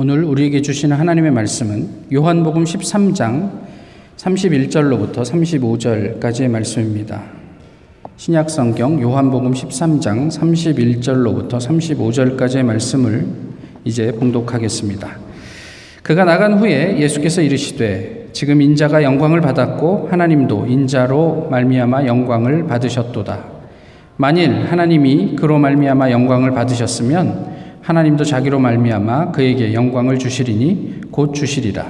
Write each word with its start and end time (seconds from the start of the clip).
오늘 0.00 0.22
우리에게 0.22 0.62
주시는 0.62 0.96
하나님의 0.96 1.32
말씀은 1.32 1.88
요한복음 2.14 2.62
13장 2.62 3.50
31절로부터 4.16 5.24
35절까지의 5.24 6.46
말씀입니다. 6.46 7.24
신약 8.16 8.48
성경 8.48 9.02
요한복음 9.02 9.54
13장 9.54 10.30
31절로부터 10.30 11.58
35절까지의 11.58 12.62
말씀을 12.62 13.26
이제 13.84 14.12
봉독하겠습니다. 14.12 15.18
그가 16.04 16.24
나간 16.24 16.60
후에 16.60 17.00
예수께서 17.00 17.42
이르시되 17.42 18.28
지금 18.32 18.62
인자가 18.62 19.02
영광을 19.02 19.40
받았고 19.40 20.10
하나님도 20.12 20.68
인자로 20.68 21.48
말미암아 21.50 22.06
영광을 22.06 22.68
받으셨도다. 22.68 23.46
만일 24.16 24.64
하나님이 24.70 25.34
그로 25.34 25.58
말미암아 25.58 26.12
영광을 26.12 26.52
받으셨으면 26.52 27.47
하나님도 27.88 28.22
자기로 28.24 28.58
말미암아 28.58 29.32
그에게 29.32 29.72
영광을 29.72 30.18
주시리니 30.18 31.00
곧 31.10 31.32
주시리라. 31.32 31.86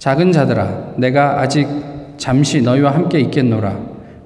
작은 0.00 0.32
자들아, 0.32 0.94
내가 0.96 1.40
아직 1.40 1.68
잠시 2.16 2.60
너희와 2.62 2.90
함께 2.92 3.20
있겠노라. 3.20 3.78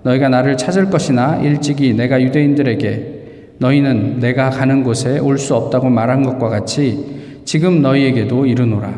너희가 0.02 0.30
나를 0.30 0.56
찾을 0.56 0.88
것이나 0.88 1.37
일찍이 1.43 1.93
내가 1.93 2.23
유대인들에게 2.23 3.19
너희는 3.59 4.20
내가 4.20 4.48
가는 4.48 4.82
곳에 4.82 5.19
올 5.19 5.37
수 5.37 5.55
없다고 5.55 5.91
말한 5.91 6.23
것과 6.23 6.48
같이 6.48 7.43
지금 7.45 7.82
너희에게도 7.82 8.46
이르노라. 8.46 8.91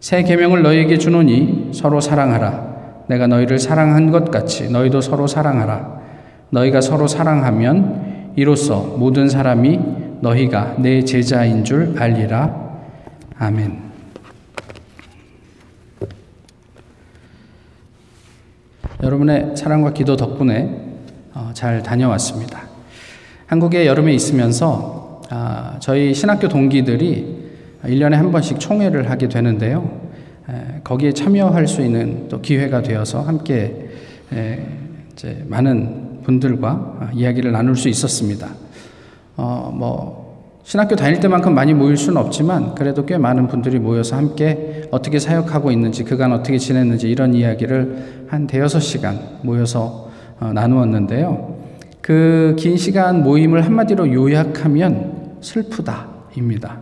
새 0.00 0.24
계명을 0.24 0.62
너희에게 0.64 0.98
주노니 0.98 1.70
서로 1.74 2.00
사랑하라. 2.00 3.04
내가 3.06 3.28
너희를 3.28 3.60
사랑한 3.60 4.10
것 4.10 4.32
같이 4.32 4.68
너희도 4.68 5.00
서로 5.00 5.28
사랑하라. 5.28 5.96
너희가 6.50 6.80
서로 6.80 7.06
사랑하면 7.06 8.32
이로써 8.34 8.96
모든 8.98 9.28
사람이 9.28 10.02
너희가 10.20 10.76
내 10.78 11.04
제자인 11.04 11.64
줄 11.64 11.94
알리라. 11.98 12.64
아멘. 13.38 13.82
여러분의 19.02 19.56
사랑과 19.56 19.92
기도 19.92 20.16
덕분에 20.16 20.82
어, 21.34 21.50
잘 21.52 21.82
다녀왔습니다. 21.82 22.62
한국에 23.46 23.86
여름에 23.86 24.14
있으면서 24.14 25.22
아, 25.30 25.76
저희 25.80 26.14
신학교 26.14 26.48
동기들이 26.48 27.44
1년에 27.84 28.12
한 28.12 28.32
번씩 28.32 28.60
총회를 28.60 29.10
하게 29.10 29.28
되는데요. 29.28 30.04
거기에 30.84 31.12
참여할 31.12 31.66
수 31.66 31.82
있는 31.82 32.28
또 32.28 32.40
기회가 32.40 32.82
되어서 32.82 33.20
함께 33.20 33.88
많은 35.46 36.22
분들과 36.22 37.10
이야기를 37.14 37.52
나눌 37.52 37.76
수 37.76 37.88
있었습니다. 37.88 38.48
어, 39.36 39.72
뭐 39.74 40.24
신학교 40.64 40.96
다닐 40.96 41.20
때만큼 41.20 41.54
많이 41.54 41.74
모일 41.74 41.96
수는 41.96 42.20
없지만 42.20 42.74
그래도 42.74 43.04
꽤 43.04 43.18
많은 43.18 43.48
분들이 43.48 43.78
모여서 43.78 44.16
함께 44.16 44.88
어떻게 44.90 45.18
사역하고 45.18 45.70
있는지 45.70 46.04
그간 46.04 46.32
어떻게 46.32 46.56
지냈는지 46.58 47.10
이런 47.10 47.34
이야기를 47.34 48.26
한 48.28 48.46
대여섯 48.46 48.80
시간 48.82 49.18
모여서 49.42 50.10
어, 50.40 50.52
나누었는데요. 50.52 51.54
그 52.00 52.54
긴 52.58 52.76
시간 52.76 53.22
모임을 53.22 53.64
한마디로 53.64 54.12
요약하면 54.12 55.38
슬프다입니다. 55.40 56.78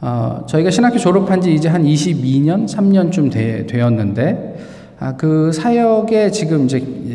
어, 0.00 0.44
저희가 0.48 0.70
신학교 0.70 0.98
졸업한 0.98 1.40
지 1.40 1.54
이제 1.54 1.68
한 1.68 1.82
22년, 1.82 2.66
3년쯤 2.68 3.32
되, 3.32 3.66
되었는데 3.66 4.56
아, 4.98 5.16
그 5.16 5.52
사역에 5.52 6.30
지금 6.30 6.64
이제 6.64 6.78
뭐 6.78 7.05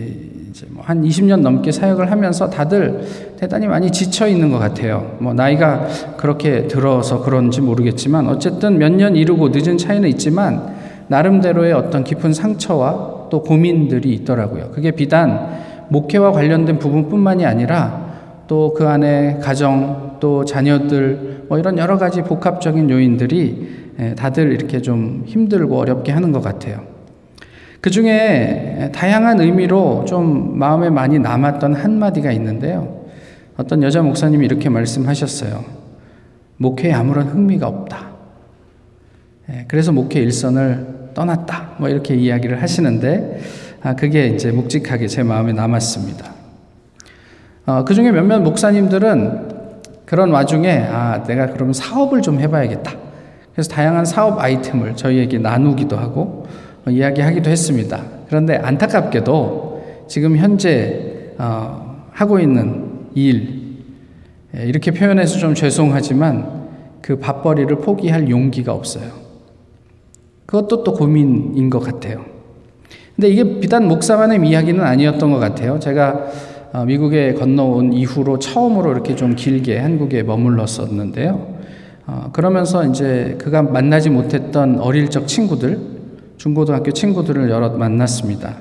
한 0.92 1.04
20년 1.04 1.40
넘게 1.40 1.72
사역을 1.72 2.12
하면서 2.12 2.50
다들 2.50 3.02
대단히 3.40 3.66
많이 3.66 3.90
지쳐 3.92 4.28
있는 4.28 4.52
것 4.52 4.60
같아요. 4.60 5.16
뭐 5.20 5.34
나이가 5.34 5.88
그렇게 6.18 6.68
들어서 6.68 7.22
그런지 7.24 7.62
모르겠지만 7.62 8.28
어쨌든 8.28 8.78
몇 8.78 8.92
년 8.92 9.16
이르고 9.16 9.50
늦은 9.54 9.78
차이는 9.78 10.10
있지만 10.10 10.76
나름대로의 11.08 11.72
어떤 11.72 12.04
깊은 12.04 12.34
상처와 12.34 13.30
또 13.30 13.42
고민들이 13.42 14.14
있더라고요. 14.16 14.72
그게 14.74 14.92
비단 14.92 15.62
목회와 15.88 16.34
관련된 16.34 16.78
부분뿐만이 16.78 17.46
아니라 17.46 18.12
또 18.48 18.74
그 18.76 18.86
안에 18.86 19.40
가정 19.42 20.18
또 20.20 20.44
자녀들 20.44 21.46
뭐 21.48 21.58
이런 21.58 21.78
여러 21.78 21.98
가지 21.98 22.22
복합적인 22.22 22.90
요인들이 22.90 23.70
예, 24.00 24.16
다들 24.16 24.52
이렇게 24.52 24.82
좀 24.82 25.24
힘들고 25.26 25.78
어렵게 25.80 26.12
하는 26.12 26.34
것 26.34 26.42
같아요. 26.42 26.91
그 27.82 27.90
중에 27.90 28.92
다양한 28.94 29.42
의미로 29.42 30.06
좀 30.06 30.58
마음에 30.58 30.92
많이 30.92 31.18
남았던 31.18 31.74
한마디가 31.74 32.32
있는데요. 32.32 33.02
어떤 33.58 33.82
여자 33.82 34.04
목사님이 34.04 34.46
이렇게 34.46 34.70
말씀하셨어요. 34.70 35.64
목회에 36.58 36.94
아무런 36.94 37.28
흥미가 37.28 37.68
없다. 37.68 38.12
예, 39.50 39.66
그래서 39.68 39.92
목회 39.92 40.20
일선을 40.20 41.10
떠났다. 41.16 41.72
뭐 41.80 41.90
이렇게 41.90 42.16
이야기를 42.16 42.62
하시는데, 42.62 43.40
아, 43.82 43.96
그게 43.96 44.28
이제 44.28 44.52
묵직하게 44.52 45.08
제 45.08 45.24
마음에 45.24 45.52
남았습니다. 45.52 46.32
어, 47.66 47.84
그 47.84 47.96
중에 47.96 48.12
몇몇 48.12 48.40
목사님들은 48.42 49.50
그런 50.06 50.30
와중에, 50.30 50.86
아, 50.88 51.24
내가 51.24 51.48
그러면 51.48 51.74
사업을 51.74 52.22
좀 52.22 52.40
해봐야겠다. 52.40 52.92
그래서 53.54 53.70
다양한 53.72 54.06
사업 54.06 54.40
아이템을 54.40 54.96
저희에게 54.96 55.40
나누기도 55.40 55.98
하고, 55.98 56.24
뭐 56.24 56.48
이야기하기도 56.90 57.50
했습니다. 57.50 58.04
그런데 58.28 58.56
안타깝게도 58.56 60.06
지금 60.08 60.38
현재 60.38 61.34
어, 61.38 62.06
하고 62.12 62.40
있는 62.40 63.08
일 63.14 63.62
예, 64.56 64.66
이렇게 64.66 64.92
표현해서 64.92 65.38
좀 65.38 65.54
죄송하지만 65.54 66.62
그 67.02 67.18
밥벌이를 67.18 67.78
포기할 67.78 68.30
용기가 68.30 68.74
없어요. 68.74 69.10
그것도 70.46 70.84
또 70.84 70.94
고민인 70.94 71.70
것 71.70 71.80
같아요. 71.80 72.26
근데 73.16 73.30
이게 73.30 73.60
비단 73.60 73.88
목사만의 73.88 74.48
이야기는 74.48 74.84
아니었던 74.84 75.32
것 75.32 75.40
같아요. 75.40 75.80
제가 75.80 76.26
어, 76.74 76.86
미국에 76.86 77.34
건너온 77.34 77.92
이후로 77.92 78.40
처음으로 78.40 78.92
이렇게 78.92 79.16
좀 79.16 79.36
길게 79.36 79.78
한국에 79.78 80.24
머물렀었는데요. 80.24 81.56
어, 82.08 82.30
그러면서 82.32 82.86
이제 82.86 83.36
그가 83.40 83.62
만나지 83.62 84.10
못했던 84.10 84.80
어릴 84.80 85.10
적 85.10 85.28
친구들, 85.28 85.80
중고등학교 86.42 86.90
친구들을 86.90 87.52
여럿 87.52 87.78
만났습니다. 87.78 88.56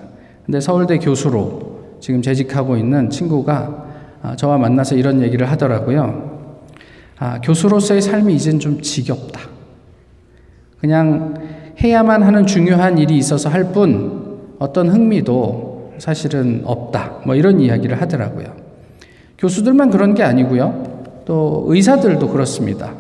근데 0.45 0.61
서울대 0.61 0.99
교수로 0.99 1.79
지금 1.99 2.21
재직하고 2.21 2.77
있는 2.77 3.09
친구가 3.09 3.87
아, 4.23 4.37
저와 4.37 4.59
만나서 4.59 4.97
이런 4.97 5.23
얘기를 5.23 5.51
하더라고요. 5.51 6.41
아, 7.19 7.41
교수로서의 7.41 8.03
삶이 8.03 8.35
이젠 8.35 8.59
좀 8.59 8.83
지겹다. 8.83 9.41
그냥 10.79 11.33
해야만 11.83 12.23
하는 12.23 12.45
중요한 12.45 12.99
일이 12.99 13.17
있어서 13.17 13.49
할 13.49 13.73
뿐 13.73 14.41
어떤 14.59 14.91
흥미도 14.91 15.95
사실은 15.97 16.61
없다. 16.67 17.23
뭐 17.25 17.35
이런 17.35 17.61
이야기를 17.61 17.99
하더라고요. 18.03 18.49
교수들만 19.39 19.89
그런 19.89 20.15
게 20.15 20.23
아니고요. 20.23 21.23
또 21.25 21.65
의사들도 21.67 22.29
그렇습니다. 22.29 22.93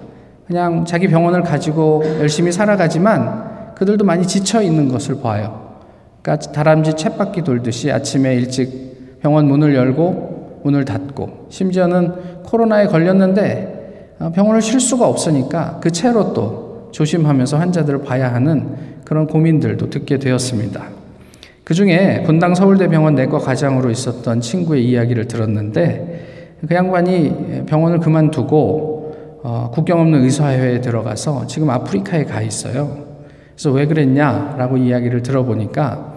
그냥 0.46 0.86
자기 0.86 1.06
병원을 1.06 1.42
가지고 1.42 2.02
열심히 2.18 2.50
살아가지만 2.50 3.49
그들도 3.80 4.04
많이 4.04 4.26
지쳐 4.26 4.60
있는 4.60 4.88
것을 4.90 5.22
봐요. 5.22 5.78
그러니까 6.20 6.52
다람쥐 6.52 6.96
쳇바퀴 6.96 7.40
돌듯이 7.40 7.90
아침에 7.90 8.34
일찍 8.34 9.20
병원 9.22 9.46
문을 9.46 9.74
열고 9.74 10.60
문을 10.64 10.84
닫고 10.84 11.46
심지어는 11.48 12.42
코로나에 12.42 12.88
걸렸는데 12.88 14.16
어, 14.18 14.32
병원을 14.34 14.60
쉴 14.60 14.80
수가 14.80 15.08
없으니까 15.08 15.80
그 15.80 15.90
채로 15.90 16.34
또 16.34 16.90
조심하면서 16.92 17.56
환자들을 17.56 18.02
봐야 18.02 18.34
하는 18.34 18.76
그런 19.06 19.26
고민들도 19.26 19.88
듣게 19.88 20.18
되었습니다. 20.18 20.84
그 21.64 21.72
중에 21.72 22.22
분당 22.26 22.54
서울대병원 22.54 23.14
내과 23.14 23.38
과장으로 23.38 23.90
있었던 23.90 24.42
친구의 24.42 24.84
이야기를 24.90 25.26
들었는데 25.26 26.58
그 26.68 26.74
양반이 26.74 27.64
병원을 27.64 28.00
그만두고 28.00 29.40
어, 29.42 29.70
국경 29.72 30.00
없는 30.00 30.22
의사회에 30.22 30.82
들어가서 30.82 31.46
지금 31.46 31.70
아프리카에 31.70 32.24
가 32.24 32.42
있어요. 32.42 33.09
그래서 33.60 33.76
왜 33.76 33.84
그랬냐라고 33.84 34.78
이야기를 34.78 35.22
들어보니까 35.22 36.14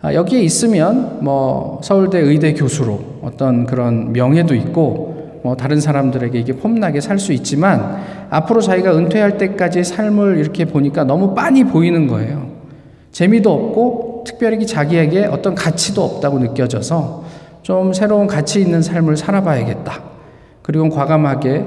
아, 0.00 0.14
여기에 0.14 0.42
있으면 0.42 1.24
뭐 1.24 1.80
서울대 1.82 2.20
의대 2.20 2.54
교수로 2.54 3.00
어떤 3.22 3.66
그런 3.66 4.12
명예도 4.12 4.54
있고 4.54 5.40
뭐 5.42 5.56
다른 5.56 5.80
사람들에게 5.80 6.38
이게 6.38 6.52
폼나게 6.52 7.00
살 7.00 7.18
수 7.18 7.32
있지만 7.32 8.00
앞으로 8.30 8.60
자기가 8.60 8.96
은퇴할 8.96 9.38
때까지 9.38 9.82
삶을 9.82 10.38
이렇게 10.38 10.66
보니까 10.66 11.02
너무 11.02 11.34
빤히 11.34 11.64
보이는 11.64 12.06
거예요. 12.06 12.50
재미도 13.10 13.52
없고 13.52 14.22
특별히 14.24 14.64
자기에게 14.64 15.24
어떤 15.24 15.56
가치도 15.56 16.00
없다고 16.00 16.38
느껴져서 16.38 17.24
좀 17.62 17.92
새로운 17.92 18.28
가치 18.28 18.60
있는 18.60 18.82
삶을 18.82 19.16
살아봐야겠다. 19.16 20.00
그리고 20.62 20.88
과감하게 20.90 21.64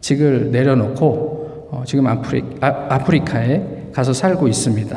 직을 0.00 0.50
내려놓고 0.50 1.68
어, 1.70 1.82
지금 1.86 2.08
아프리, 2.08 2.42
아, 2.60 2.98
프리카에 2.98 3.77
가서 3.98 4.12
살고 4.12 4.46
있습니다. 4.46 4.96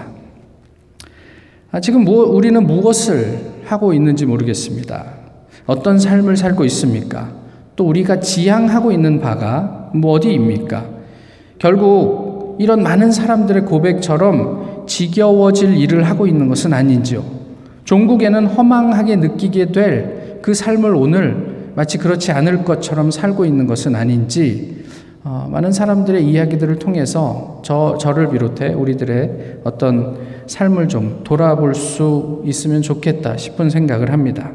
아, 1.72 1.80
지금 1.80 2.04
뭐, 2.04 2.24
우리는 2.26 2.64
무엇을 2.68 3.40
하고 3.66 3.94
있는지 3.94 4.28
모르겠습니다. 4.28 5.06
어떤 5.66 5.98
삶을 5.98 6.38
살고 6.38 6.66
있습니까? 6.66 7.32
또 7.76 7.88
우리가 7.88 8.20
지향하고 8.20 8.92
있는 8.92 9.20
바가 9.20 9.90
뭐 9.96 10.12
어디입니까? 10.12 10.86
결국 11.58 12.58
이런 12.60 12.84
많은 12.84 13.12
사람들의 13.12 13.66
고백처럼 13.66 14.86
지겨워질 14.86 15.78
일을 15.78 16.04
하고 16.04 16.28
있는 16.28 16.48
것은 16.48 16.72
아닌지요. 16.72 17.24
종국에는 17.86 18.46
허망하게 18.46 19.16
느끼게 19.16 19.72
될 19.72 20.22
그 20.42 20.54
삶을 20.54 20.96
오늘 20.96 21.72
마치 21.76 21.98
그렇지 21.98 22.32
않을 22.32 22.64
것처럼 22.66 23.12
살고 23.12 23.46
있는 23.46 23.68
것은 23.68 23.96
아닌지 23.96 24.81
어, 25.24 25.48
많은 25.52 25.72
사람들의 25.72 26.26
이야기들을 26.26 26.80
통해서 26.80 27.62
저, 27.64 27.98
저를 28.00 28.30
비롯해 28.30 28.74
우리들의 28.74 29.60
어떤 29.64 30.18
삶을 30.48 30.88
좀 30.88 31.22
돌아볼 31.24 31.76
수 31.76 32.42
있으면 32.46 32.82
좋겠다 32.82 33.38
싶은 33.38 33.70
생각을 33.70 34.12
합니다. 34.12 34.52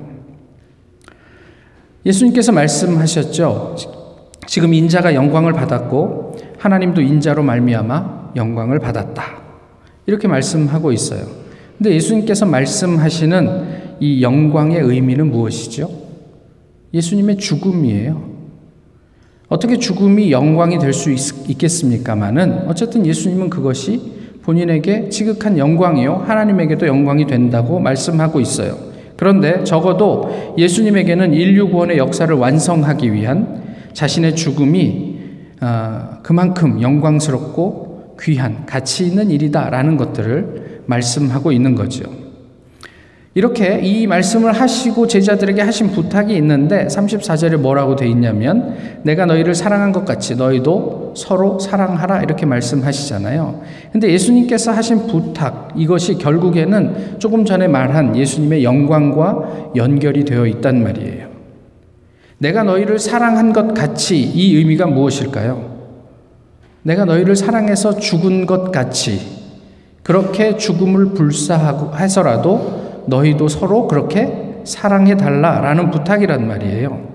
예수님께서 2.05 2.53
말씀하셨죠. 2.53 3.77
지금 4.47 4.75
인자가 4.75 5.15
영광을 5.15 5.53
받았고 5.53 6.37
하나님도 6.59 7.01
인자로 7.01 7.43
말미암아 7.43 8.33
영광을 8.37 8.81
받았다. 8.81 9.23
이렇게 10.07 10.27
말씀하고 10.27 10.93
있어요. 10.93 11.27
근데 11.79 11.95
예수님께서 11.95 12.47
말씀하시는 12.47 13.97
이 14.01 14.23
영광의 14.23 14.81
의미는 14.81 15.31
무엇이죠? 15.31 15.91
예수님의 16.93 17.37
죽음이에요. 17.37 18.36
어떻게 19.49 19.77
죽음이 19.79 20.33
영광이 20.33 20.79
될 20.79 20.93
수 20.93 21.11
있겠습니까마는 21.49 22.65
어쨌든 22.69 23.07
예수님은 23.07 23.49
그것이 23.51 24.01
본인에게 24.43 25.09
지극한 25.09 25.59
영광이요 25.59 26.25
하나님에게도 26.27 26.87
영광이 26.87 27.27
된다고 27.27 27.79
말씀하고 27.79 28.41
있어요. 28.41 28.77
그런데 29.17 29.65
적어도 29.65 30.55
예수님에게는 30.59 31.33
인류 31.33 31.71
구원의 31.71 31.99
역사를 31.99 32.33
완성하기 32.35 33.13
위한 33.13 33.63
자신의 33.93 34.37
죽음이 34.37 35.17
어, 35.61 36.19
그만큼 36.23 36.83
영광스럽고 36.83 38.17
귀한 38.21 38.67
가치 38.67 39.07
있는 39.07 39.31
일이다라는 39.31 39.97
것들을 39.97 40.83
말씀하고 40.87 41.53
있는 41.53 41.75
거죠. 41.75 42.05
이렇게 43.37 43.81
이 43.83 44.07
말씀을 44.07 44.51
하시고 44.55 45.07
제자들에게 45.07 45.61
하신 45.61 45.91
부탁이 45.91 46.35
있는데 46.39 46.87
34절에 46.87 47.59
뭐라고 47.59 47.95
돼 47.95 48.09
있냐면 48.09 48.75
내가 49.03 49.27
너희를 49.27 49.55
사랑한 49.55 49.93
것 49.93 50.07
같이 50.07 50.37
너희도 50.37 51.13
서로 51.15 51.59
사랑하라 51.59 52.23
이렇게 52.23 52.47
말씀하시잖아요. 52.47 53.61
근데 53.93 54.11
예수님께서 54.11 54.73
하신 54.73 55.07
부탁 55.07 55.75
이것이 55.77 56.17
결국에는 56.17 57.19
조금 57.19 57.45
전에 57.45 57.69
말한 57.69 58.17
예수님의 58.17 58.65
영광과 58.65 59.73
연결이 59.77 60.25
되어 60.25 60.47
있단 60.47 60.83
말이에요. 60.83 61.29
내가 62.39 62.63
너희를 62.63 62.99
사랑한 62.99 63.53
것 63.53 63.75
같이 63.75 64.19
이 64.19 64.57
의미가 64.57 64.87
무엇일까요? 64.87 65.77
내가 66.85 67.05
너희를 67.05 67.37
사랑해서 67.37 67.99
죽은 67.99 68.47
것 68.47 68.73
같이 68.73 69.21
그렇게 70.03 70.57
죽음을 70.57 71.13
불사하고 71.13 71.99
해서라도 71.99 72.86
너희도 73.07 73.49
서로 73.49 73.87
그렇게 73.87 74.61
사랑해 74.65 75.17
달라라는 75.17 75.91
부탁이란 75.91 76.47
말이에요. 76.47 77.07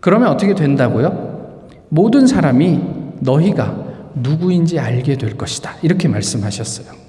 그러면 0.00 0.28
어떻게 0.28 0.54
된다고요? 0.54 1.58
모든 1.88 2.26
사람이 2.26 2.80
너희가 3.20 3.90
누구인지 4.14 4.78
알게 4.78 5.16
될 5.16 5.36
것이다. 5.36 5.76
이렇게 5.82 6.08
말씀하셨어요. 6.08 7.00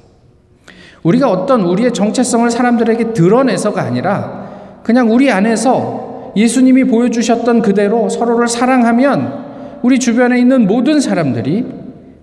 우리가 1.04 1.32
어떤 1.32 1.62
우리의 1.62 1.94
정체성을 1.94 2.50
사람들에게 2.52 3.14
드러내서가 3.14 3.82
아니라 3.82 4.82
그냥 4.84 5.12
우리 5.12 5.32
안에서 5.32 6.34
예수님이 6.36 6.86
보여주셨던 6.86 7.62
그대로 7.62 8.08
서로를 8.10 8.48
사랑하면 8.48 9.80
우리 9.82 10.00
주변에 10.00 10.40
있는 10.40 10.68
모든 10.68 11.00
사람들이 11.00 11.66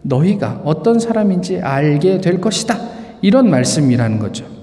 너희가 0.03 0.63
어떤 0.65 0.99
사람인지 0.99 1.61
알게 1.61 2.21
될 2.21 2.41
것이다. 2.41 2.77
이런 3.21 3.51
말씀이라는 3.51 4.19
거죠. 4.19 4.58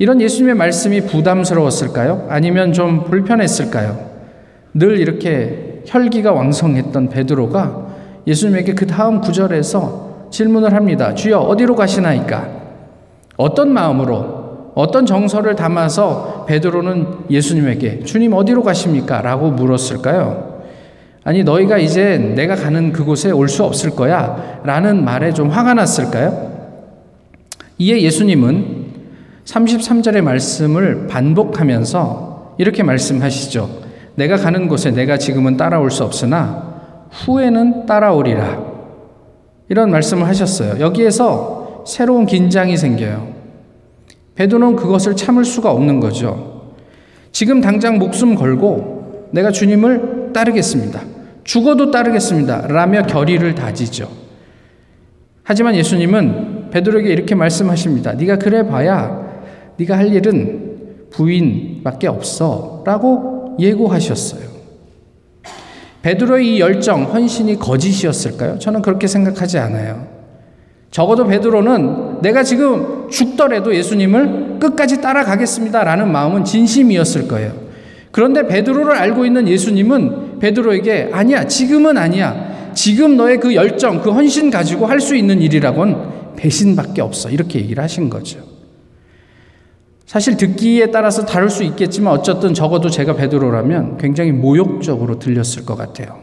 이런 0.00 0.18
예수님의 0.22 0.54
말씀이 0.54 1.02
부담스러웠을까요? 1.02 2.24
아니면 2.30 2.72
좀 2.72 3.04
불편했을까요? 3.04 3.98
늘 4.72 4.98
이렇게 4.98 5.82
혈기가 5.84 6.32
왕성했던 6.32 7.10
베드로가 7.10 7.86
예수님에게 8.26 8.72
그 8.74 8.86
다음 8.86 9.20
구절에서 9.20 10.28
질문을 10.30 10.72
합니다. 10.72 11.14
주여 11.14 11.40
어디로 11.40 11.76
가시나이까? 11.76 12.48
어떤 13.36 13.74
마음으로 13.74 14.72
어떤 14.74 15.04
정서를 15.04 15.54
담아서 15.54 16.46
베드로는 16.48 17.06
예수님에게 17.28 18.04
주님 18.04 18.32
어디로 18.32 18.62
가십니까? 18.62 19.20
라고 19.20 19.50
물었을까요? 19.50 20.62
아니 21.24 21.44
너희가 21.44 21.76
이제 21.76 22.16
내가 22.16 22.54
가는 22.54 22.90
그곳에 22.92 23.30
올 23.32 23.48
수 23.48 23.64
없을 23.64 23.90
거야 23.90 24.60
라는 24.64 25.04
말에 25.04 25.34
좀 25.34 25.50
화가 25.50 25.74
났을까요? 25.74 26.52
이에 27.76 28.00
예수님은 28.00 28.79
33절의 29.44 30.22
말씀을 30.22 31.06
반복하면서 31.06 32.56
이렇게 32.58 32.82
말씀하시죠. 32.82 33.68
내가 34.16 34.36
가는 34.36 34.68
곳에 34.68 34.90
내가 34.90 35.16
지금은 35.16 35.56
따라올 35.56 35.90
수 35.90 36.04
없으나 36.04 37.08
후에는 37.10 37.86
따라오리라. 37.86 38.70
이런 39.68 39.90
말씀을 39.90 40.26
하셨어요. 40.26 40.80
여기에서 40.80 41.84
새로운 41.86 42.26
긴장이 42.26 42.76
생겨요. 42.76 43.28
베드로는 44.34 44.76
그것을 44.76 45.16
참을 45.16 45.44
수가 45.44 45.70
없는 45.70 46.00
거죠. 46.00 46.74
지금 47.32 47.60
당장 47.60 47.98
목숨 47.98 48.34
걸고 48.34 49.28
내가 49.32 49.50
주님을 49.50 50.32
따르겠습니다. 50.32 51.00
죽어도 51.44 51.90
따르겠습니다. 51.90 52.66
라며 52.68 53.02
결의를 53.02 53.54
다지죠. 53.54 54.08
하지만 55.42 55.74
예수님은 55.74 56.70
베드로에게 56.70 57.10
이렇게 57.10 57.34
말씀하십니다. 57.34 58.12
네가 58.12 58.38
그래 58.38 58.66
봐야 58.66 59.29
네가 59.80 59.96
할 59.96 60.12
일은 60.12 61.08
부인밖에 61.10 62.06
없어라고 62.06 63.56
예고하셨어요. 63.58 64.50
베드로의 66.02 66.56
이 66.56 66.60
열정, 66.60 67.04
헌신이 67.04 67.58
거짓이었을까요? 67.58 68.58
저는 68.58 68.82
그렇게 68.82 69.06
생각하지 69.06 69.58
않아요. 69.58 70.06
적어도 70.90 71.26
베드로는 71.26 72.20
내가 72.22 72.42
지금 72.42 73.08
죽더라도 73.10 73.74
예수님을 73.74 74.58
끝까지 74.58 75.00
따라가겠습니다라는 75.00 76.10
마음은 76.10 76.44
진심이었을 76.44 77.28
거예요. 77.28 77.52
그런데 78.10 78.46
베드로를 78.46 78.96
알고 78.96 79.24
있는 79.24 79.46
예수님은 79.46 80.40
베드로에게 80.40 81.10
아니야, 81.12 81.46
지금은 81.46 81.96
아니야. 81.96 82.72
지금 82.74 83.16
너의 83.16 83.38
그 83.38 83.54
열정, 83.54 84.00
그 84.00 84.10
헌신 84.10 84.50
가지고 84.50 84.86
할 84.86 85.00
수 85.00 85.14
있는 85.14 85.40
일이라곤 85.40 86.34
배신밖에 86.36 87.02
없어. 87.02 87.30
이렇게 87.30 87.60
얘기를 87.60 87.82
하신 87.82 88.10
거죠. 88.10 88.49
사실 90.10 90.36
듣기에 90.36 90.90
따라서 90.90 91.24
다를 91.24 91.48
수 91.48 91.62
있겠지만 91.62 92.12
어쨌든 92.12 92.52
적어도 92.52 92.90
제가 92.90 93.14
베드로라면 93.14 93.96
굉장히 93.96 94.32
모욕적으로 94.32 95.20
들렸을 95.20 95.64
것 95.64 95.76
같아요. 95.76 96.18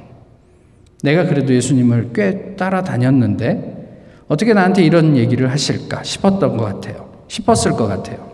내가 1.03 1.23
그래도 1.23 1.53
예수님을 1.53 2.09
꽤 2.13 2.57
따라다녔는데 2.57 4.25
어떻게 4.27 4.53
나한테 4.53 4.83
이런 4.83 5.15
얘기를 5.15 5.49
하실까 5.49 6.03
싶었던 6.03 6.57
것 6.57 6.65
같아요. 6.65 7.09
싶었을 7.29 7.71
것 7.71 7.87
같아요. 7.87 8.29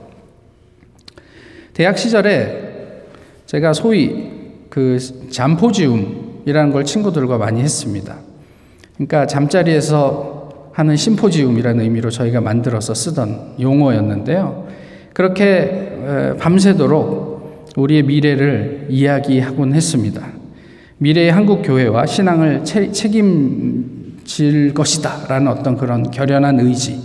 대학 1.74 2.00
시절에 2.00 3.04
제가 3.46 3.74
소위 3.74 4.32
그 4.72 4.98
잠포지움이라는 5.30 6.72
걸 6.72 6.84
친구들과 6.84 7.38
많이 7.38 7.62
했습니다. 7.62 8.16
그러니까 8.96 9.28
잠자리에서 9.28 10.72
하는 10.74 10.96
심포지움이라는 10.96 11.84
의미로 11.84 12.10
저희가 12.10 12.42
만들어서 12.42 12.96
쓰던 12.96 13.58
용어였는데요. 13.60 14.64
그렇게 15.14 16.36
밤새도록 16.40 17.74
우리의 17.78 18.04
미래를 18.04 18.88
이야기하곤 18.90 19.74
했습니다. 19.74 20.22
미래의 20.98 21.32
한국 21.32 21.62
교회와 21.64 22.06
신앙을 22.06 22.64
채, 22.64 22.92
책임질 22.92 24.74
것이다라는 24.74 25.48
어떤 25.48 25.78
그런 25.78 26.10
결연한 26.12 26.60
의지, 26.60 27.00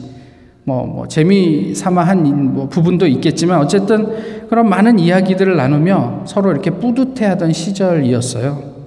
뭐, 0.64 0.86
뭐 0.86 1.08
재미 1.08 1.74
삼아 1.74 2.02
한 2.02 2.24
뭐 2.54 2.68
부분도 2.68 3.06
있겠지만 3.06 3.58
어쨌든 3.58 4.46
그런 4.48 4.68
많은 4.68 4.98
이야기들을 4.98 5.56
나누며 5.56 6.24
서로 6.26 6.50
이렇게 6.50 6.70
뿌듯해하던 6.70 7.52
시절이었어요. 7.52 8.78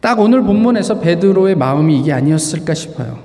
딱 0.00 0.20
오늘 0.20 0.42
본문에서 0.42 1.00
베드로의 1.00 1.56
마음이 1.56 1.98
이게 1.98 2.12
아니었을까 2.12 2.74
싶어요. 2.74 3.18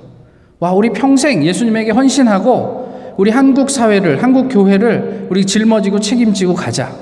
와, 0.58 0.72
우리 0.72 0.90
평생 0.90 1.44
예수님에게 1.44 1.90
헌신하고 1.92 2.81
우리 3.22 3.30
한국 3.30 3.70
사회를, 3.70 4.20
한국 4.20 4.48
교회를 4.48 5.28
우리 5.30 5.46
짊어지고 5.46 6.00
책임지고 6.00 6.54
가자. 6.54 6.92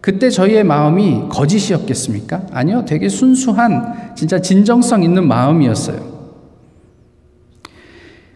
그때 0.00 0.30
저희의 0.30 0.62
마음이 0.62 1.24
거짓이었겠습니까? 1.28 2.46
아니요. 2.52 2.84
되게 2.86 3.08
순수한, 3.08 4.14
진짜 4.14 4.40
진정성 4.40 5.02
있는 5.02 5.26
마음이었어요. 5.26 5.98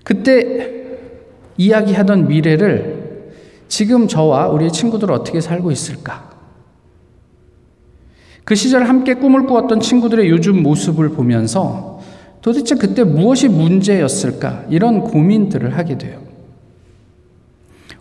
그때 0.03 0.73
이야기하던 1.57 2.27
미래를 2.27 3.31
지금 3.69 4.09
저와 4.09 4.49
우리 4.49 4.73
친구들 4.73 5.13
어떻게 5.13 5.41
살고 5.41 5.71
있을까? 5.71 6.33
그 8.43 8.57
시절 8.57 8.89
함께 8.89 9.15
꿈을 9.15 9.47
꾸었던 9.47 9.79
친구들의 9.79 10.29
요즘 10.31 10.65
모습을 10.65 11.11
보면서 11.11 12.01
도대체 12.43 12.75
그때 12.75 13.05
무엇이 13.05 13.47
문제였을까? 13.47 14.65
이런 14.69 15.03
고민들을 15.03 15.79
하게 15.79 15.97
돼요. 15.97 16.34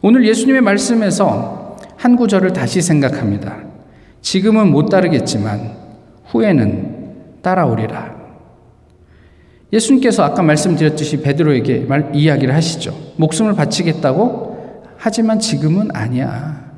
오늘 0.06 0.28
예수님의 0.28 0.60
말씀에서 0.60 1.78
한 1.96 2.18
구절을 2.18 2.52
다시 2.52 2.82
생각합니다. 2.82 3.60
지금은 4.22 4.70
못 4.70 4.88
따르겠지만 4.88 5.78
후에는 6.26 7.14
따라오리라. 7.42 8.14
예수님께서 9.72 10.24
아까 10.24 10.44
말씀드렸듯이 10.44 11.22
베드로에게 11.22 11.86
말, 11.88 12.12
이야기를 12.14 12.54
하시죠. 12.54 13.14
목숨을 13.16 13.56
바치겠다고 13.56 14.84
하지만 14.98 15.40
지금은 15.40 15.88
아니야. 15.94 16.70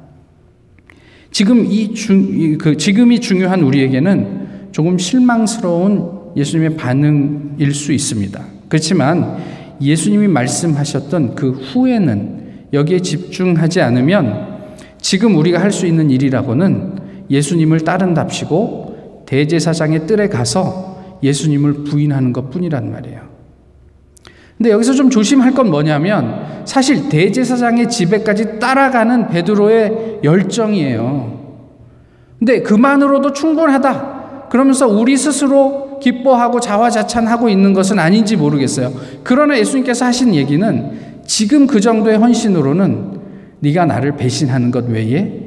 지금 1.31 1.65
이 1.65 1.95
중, 1.95 2.59
그 2.59 2.77
지금이 2.77 3.21
중요한 3.21 3.63
우리에게는 3.63 4.69
조금 4.71 4.99
실망스러운 4.99 6.11
예수님의 6.35 6.77
반응일 6.77 7.73
수 7.73 7.91
있습니다. 7.91 8.45
그렇지만 8.69 9.37
예수님이 9.81 10.27
말씀하셨던 10.27 11.33
그 11.33 11.49
후에는 11.53 12.44
여기에 12.75 12.99
집중하지 12.99 13.81
않으면 13.81 14.55
지금 14.99 15.35
우리가 15.35 15.59
할 15.59 15.71
수 15.71 15.85
있는 15.85 16.09
일이라고는 16.11 16.99
예수님을 17.29 17.81
따른답시고 17.81 19.23
대제사장의 19.25 20.05
뜰에 20.05 20.29
가서 20.29 21.17
예수님을 21.23 21.85
부인하는 21.85 22.31
것 22.33 22.51
뿐이란 22.51 22.91
말이에요. 22.91 23.21
근데 24.57 24.71
여기서 24.71 24.93
좀 24.93 25.09
조심할 25.09 25.51
건 25.53 25.69
뭐냐면 25.69 26.63
사실 26.65 27.09
대제사장의 27.09 27.89
집에까지 27.89 28.59
따라가는 28.59 29.29
베드로의 29.29 30.19
열정이에요. 30.23 31.35
근데 32.39 32.61
그만으로도 32.61 33.33
충분하다. 33.33 34.47
그러면서 34.49 34.87
우리 34.87 35.17
스스로 35.17 35.99
기뻐하고 35.99 36.59
자화자찬하고 36.59 37.49
있는 37.49 37.73
것은 37.73 37.99
아닌지 37.99 38.37
모르겠어요. 38.37 38.93
그러나 39.23 39.57
예수님께서 39.57 40.05
하신 40.05 40.35
얘기는 40.35 41.14
지금 41.25 41.67
그 41.67 41.79
정도의 41.79 42.17
헌신으로는 42.17 43.19
네가 43.59 43.85
나를 43.85 44.15
배신하는 44.15 44.71
것 44.71 44.87
외에 44.87 45.41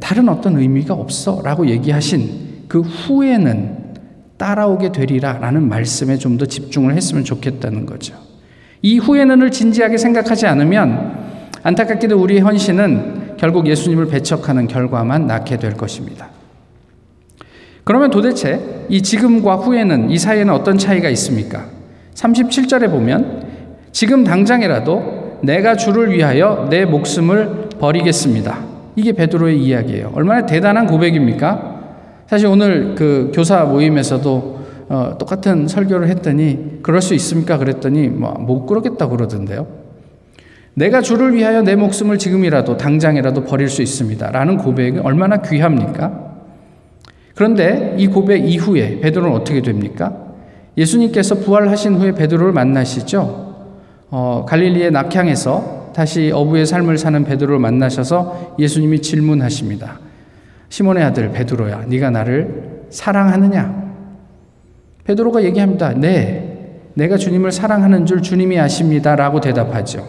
다른 0.00 0.28
어떤 0.28 0.58
의미가 0.58 0.94
없어라고 0.94 1.68
얘기하신 1.68 2.66
그 2.68 2.80
후에는 2.80 3.78
따라오게 4.36 4.92
되리라라는 4.92 5.68
말씀에 5.68 6.16
좀 6.16 6.38
더 6.38 6.46
집중을 6.46 6.94
했으면 6.94 7.24
좋겠다는 7.24 7.86
거죠. 7.86 8.14
이 8.82 8.98
후에는을 8.98 9.50
진지하게 9.50 9.98
생각하지 9.98 10.46
않으면 10.46 11.16
안타깝게도 11.64 12.16
우리의 12.20 12.40
헌신은 12.42 13.36
결국 13.38 13.66
예수님을 13.66 14.06
배척하는 14.06 14.68
결과만 14.68 15.26
낳게 15.26 15.58
될 15.58 15.72
것입니다. 15.74 16.28
그러면 17.82 18.10
도대체 18.10 18.84
이 18.88 19.02
지금과 19.02 19.56
후에는 19.56 20.10
이 20.10 20.18
사이에는 20.18 20.52
어떤 20.52 20.78
차이가 20.78 21.08
있습니까? 21.08 21.66
37절에 22.14 22.90
보면 22.90 23.47
지금 23.92 24.24
당장이라도 24.24 25.38
내가 25.42 25.76
주를 25.76 26.12
위하여 26.12 26.66
내 26.70 26.84
목숨을 26.84 27.68
버리겠습니다. 27.78 28.58
이게 28.96 29.12
베드로의 29.12 29.62
이야기예요. 29.62 30.12
얼마나 30.14 30.44
대단한 30.46 30.86
고백입니까? 30.86 31.76
사실 32.26 32.48
오늘 32.48 32.94
그 32.94 33.30
교사 33.34 33.64
모임에서도 33.64 34.58
어, 34.90 35.16
똑같은 35.18 35.68
설교를 35.68 36.08
했더니 36.08 36.80
그럴 36.82 37.00
수 37.02 37.14
있습니까? 37.14 37.58
그랬더니 37.58 38.08
뭐 38.08 38.32
못 38.38 38.66
그러겠다 38.66 39.08
그러던데요. 39.08 39.66
내가 40.74 41.00
주를 41.00 41.34
위하여 41.34 41.62
내 41.62 41.76
목숨을 41.76 42.18
지금이라도 42.18 42.76
당장이라도 42.76 43.44
버릴 43.44 43.68
수 43.68 43.82
있습니다. 43.82 44.30
라는 44.30 44.56
고백은 44.56 45.02
얼마나 45.02 45.38
귀합니까? 45.42 46.36
그런데 47.34 47.94
이 47.98 48.06
고백 48.06 48.48
이후에 48.48 49.00
베드로는 49.00 49.34
어떻게 49.34 49.60
됩니까? 49.60 50.16
예수님께서 50.76 51.36
부활하신 51.36 51.94
후에 51.96 52.12
베드로를 52.12 52.52
만나시죠. 52.52 53.47
어, 54.10 54.44
갈릴리의 54.48 54.90
낙향에서 54.90 55.92
다시 55.94 56.30
어부의 56.32 56.66
삶을 56.66 56.96
사는 56.98 57.24
베드로를 57.24 57.58
만나셔서 57.58 58.54
예수님이 58.58 59.02
질문하십니다. 59.02 59.98
시몬의 60.68 61.02
아들 61.02 61.30
베드로야, 61.32 61.86
네가 61.88 62.10
나를 62.10 62.84
사랑하느냐? 62.90 63.88
베드로가 65.04 65.42
얘기합니다. 65.44 65.92
네, 65.94 66.82
내가 66.94 67.16
주님을 67.16 67.52
사랑하는 67.52 68.06
줄 68.06 68.22
주님이 68.22 68.58
아십니다라고 68.60 69.40
대답하죠. 69.40 70.06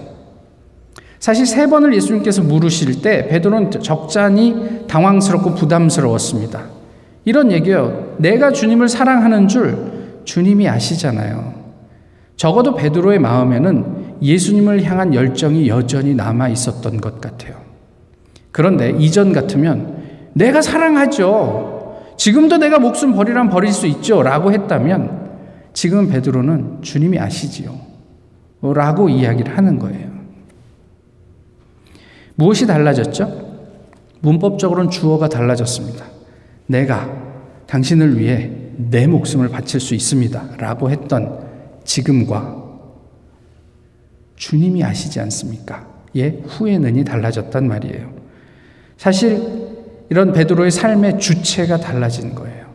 사실 1.19 1.45
세 1.45 1.67
번을 1.67 1.93
예수님께서 1.95 2.41
물으실 2.43 3.01
때 3.01 3.27
베드로는 3.27 3.71
적잖이 3.71 4.85
당황스럽고 4.87 5.55
부담스러웠습니다. 5.55 6.63
이런 7.25 7.51
얘기요. 7.51 8.15
내가 8.17 8.51
주님을 8.51 8.87
사랑하는 8.87 9.47
줄 9.47 10.21
주님이 10.23 10.69
아시잖아요. 10.69 11.58
적어도 12.39 12.73
베드로의 12.73 13.19
마음에는 13.19 14.15
예수님을 14.21 14.85
향한 14.85 15.13
열정이 15.13 15.67
여전히 15.67 16.15
남아 16.15 16.47
있었던 16.47 17.01
것 17.01 17.19
같아요. 17.19 17.57
그런데 18.53 18.91
이전 18.91 19.33
같으면 19.33 20.29
내가 20.31 20.61
사랑하죠. 20.61 21.97
지금도 22.15 22.55
내가 22.55 22.79
목숨 22.79 23.13
버리란 23.13 23.49
버릴 23.49 23.73
수 23.73 23.87
있죠. 23.87 24.23
라고 24.23 24.53
했다면 24.53 25.31
지금 25.73 26.07
베드로는 26.07 26.81
주님이 26.81 27.19
아시지요. 27.19 27.75
라고 28.61 29.09
이야기를 29.09 29.57
하는 29.57 29.77
거예요. 29.77 30.07
무엇이 32.35 32.65
달라졌죠? 32.65 33.49
문법적으로는 34.21 34.89
주어가 34.89 35.27
달라졌습니다. 35.27 36.05
내가 36.67 37.09
당신을 37.67 38.17
위해 38.17 38.49
내 38.77 39.07
목숨을 39.07 39.49
바칠 39.49 39.81
수 39.81 39.93
있습니다. 39.93 40.51
라고 40.57 40.89
했던 40.89 41.48
지금과 41.89 42.55
주님이 44.35 44.83
아시지 44.83 45.19
않습니까? 45.21 45.87
예, 46.15 46.39
후에는이 46.45 47.03
달라졌단 47.03 47.67
말이에요. 47.67 48.13
사실 48.95 49.41
이런 50.09 50.31
베드로의 50.31 50.69
삶의 50.69 51.19
주체가 51.19 51.77
달라진 51.77 52.35
거예요. 52.35 52.67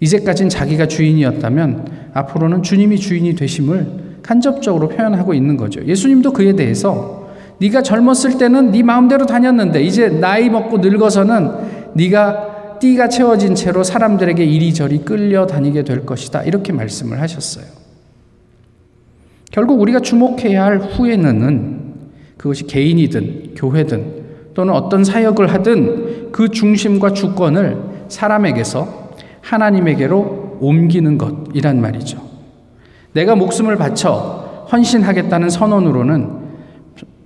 이제까진 0.00 0.50
자기가 0.50 0.88
주인이었다면 0.88 2.10
앞으로는 2.12 2.62
주님이 2.62 2.98
주인이 2.98 3.34
되심을 3.34 4.20
간접적으로 4.22 4.88
표현하고 4.88 5.32
있는 5.32 5.56
거죠. 5.56 5.82
예수님도 5.82 6.34
그에 6.34 6.54
대해서 6.54 7.30
네가 7.60 7.82
젊었을 7.82 8.36
때는 8.36 8.72
네 8.72 8.82
마음대로 8.82 9.24
다녔는데 9.24 9.82
이제 9.82 10.08
나이 10.10 10.50
먹고 10.50 10.78
늙어서는 10.78 11.94
네가 11.94 12.78
띠가 12.78 13.08
채워진 13.08 13.54
채로 13.54 13.82
사람들에게 13.82 14.44
이리저리 14.44 14.98
끌려다니게 14.98 15.84
될 15.84 16.04
것이다. 16.04 16.42
이렇게 16.42 16.74
말씀을 16.74 17.22
하셨어요. 17.22 17.85
결국 19.56 19.80
우리가 19.80 20.00
주목해야 20.00 20.66
할 20.66 20.78
후에는 20.78 21.94
그것이 22.36 22.66
개인이든 22.66 23.54
교회든 23.56 24.24
또는 24.52 24.74
어떤 24.74 25.02
사역을 25.02 25.46
하든 25.54 26.30
그 26.30 26.50
중심과 26.50 27.14
주권을 27.14 27.78
사람에게서 28.08 29.12
하나님에게로 29.40 30.58
옮기는 30.60 31.16
것이란 31.16 31.80
말이죠. 31.80 32.20
내가 33.14 33.34
목숨을 33.34 33.76
바쳐 33.76 34.66
헌신하겠다는 34.70 35.48
선언으로는 35.48 36.28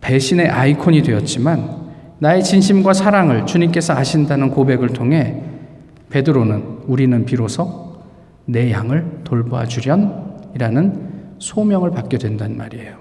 배신의 0.00 0.50
아이콘이 0.50 1.02
되었지만 1.02 1.80
나의 2.20 2.44
진심과 2.44 2.92
사랑을 2.92 3.44
주님께서 3.44 3.94
아신다는 3.94 4.50
고백을 4.50 4.90
통해 4.90 5.42
베드로는 6.10 6.62
우리는 6.86 7.24
비로소 7.24 7.96
내 8.44 8.70
양을 8.70 9.22
돌봐 9.24 9.66
주련이라는 9.66 11.09
소명을 11.40 11.90
받게 11.90 12.18
된단 12.18 12.56
말이에요. 12.56 12.96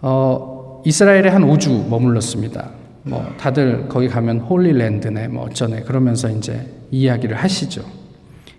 어, 0.00 0.82
이스라엘에 0.84 1.28
한 1.28 1.42
5주 1.42 1.88
머물렀습니다. 1.88 2.70
뭐 3.04 3.24
다들 3.38 3.88
거기 3.88 4.08
가면 4.08 4.40
홀리랜드네 4.40 5.28
뭐 5.28 5.46
어쩌네 5.46 5.82
그러면서 5.82 6.28
이제 6.28 6.66
이야기를 6.90 7.36
하시죠. 7.36 7.82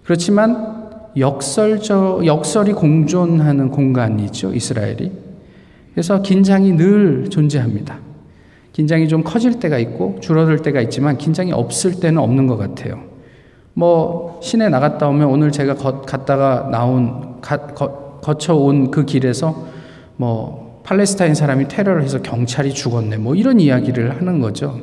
그렇지만 0.03 0.89
역설적 1.17 2.25
역설이 2.25 2.73
공존하는 2.73 3.69
공간이죠 3.69 4.53
이스라엘이. 4.53 5.11
그래서 5.93 6.21
긴장이 6.21 6.73
늘 6.73 7.29
존재합니다. 7.29 7.99
긴장이 8.73 9.07
좀 9.07 9.23
커질 9.23 9.59
때가 9.59 9.77
있고 9.79 10.17
줄어들 10.21 10.61
때가 10.61 10.81
있지만 10.81 11.17
긴장이 11.17 11.51
없을 11.51 11.99
때는 11.99 12.19
없는 12.19 12.47
것 12.47 12.57
같아요. 12.57 13.08
뭐 13.79 14.41
시내 14.43 14.67
나갔다 14.67 15.07
오면 15.07 15.29
오늘 15.29 15.53
제가 15.53 15.75
거, 15.75 16.01
갔다가 16.01 16.67
나온 16.69 17.39
가, 17.39 17.55
거, 17.67 18.19
거쳐온 18.21 18.91
그 18.91 19.05
길에서 19.05 19.67
뭐 20.17 20.81
팔레스타인 20.83 21.33
사람이 21.33 21.69
테러를 21.69 22.03
해서 22.03 22.21
경찰이 22.21 22.73
죽었네 22.73 23.15
뭐 23.15 23.35
이런 23.35 23.61
이야기를 23.61 24.17
하는 24.17 24.41
거죠. 24.41 24.77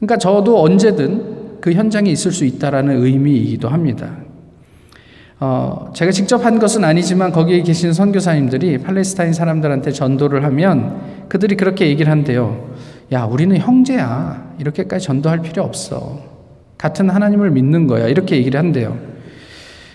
그러니까 0.00 0.18
저도 0.18 0.60
언제든 0.60 1.60
그 1.60 1.74
현장에 1.74 2.10
있을 2.10 2.32
수 2.32 2.44
있다라는 2.44 3.04
의미이기도 3.04 3.68
합니다. 3.68 4.16
어, 5.38 5.92
제가 5.94 6.10
직접 6.10 6.44
한 6.44 6.58
것은 6.58 6.82
아니지만 6.82 7.30
거기에 7.30 7.62
계신 7.62 7.92
선교사님들이 7.92 8.78
팔레스타인 8.78 9.32
사람들한테 9.32 9.92
전도를 9.92 10.42
하면 10.42 11.28
그들이 11.28 11.56
그렇게 11.56 11.86
얘기를 11.86 12.10
한대요. 12.10 12.68
야, 13.12 13.24
우리는 13.24 13.56
형제야. 13.56 14.54
이렇게까지 14.58 15.06
전도할 15.06 15.42
필요 15.42 15.62
없어. 15.62 16.35
같은 16.78 17.10
하나님을 17.10 17.50
믿는 17.50 17.86
거야. 17.86 18.06
이렇게 18.06 18.36
얘기를 18.36 18.58
한대요. 18.58 18.98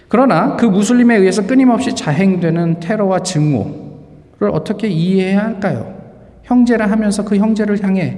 그러나 0.07 0.55
그 0.57 0.65
무슬림에 0.65 1.15
의해서 1.15 1.45
끊임없이 1.47 1.95
자행되는 1.95 2.79
테러와 2.79 3.19
증오를 3.19 4.49
어떻게 4.51 4.87
이해해야 4.87 5.43
할까요? 5.43 5.95
형제라 6.43 6.85
하면서 6.87 7.23
그 7.23 7.37
형제를 7.37 7.81
향해 7.83 8.17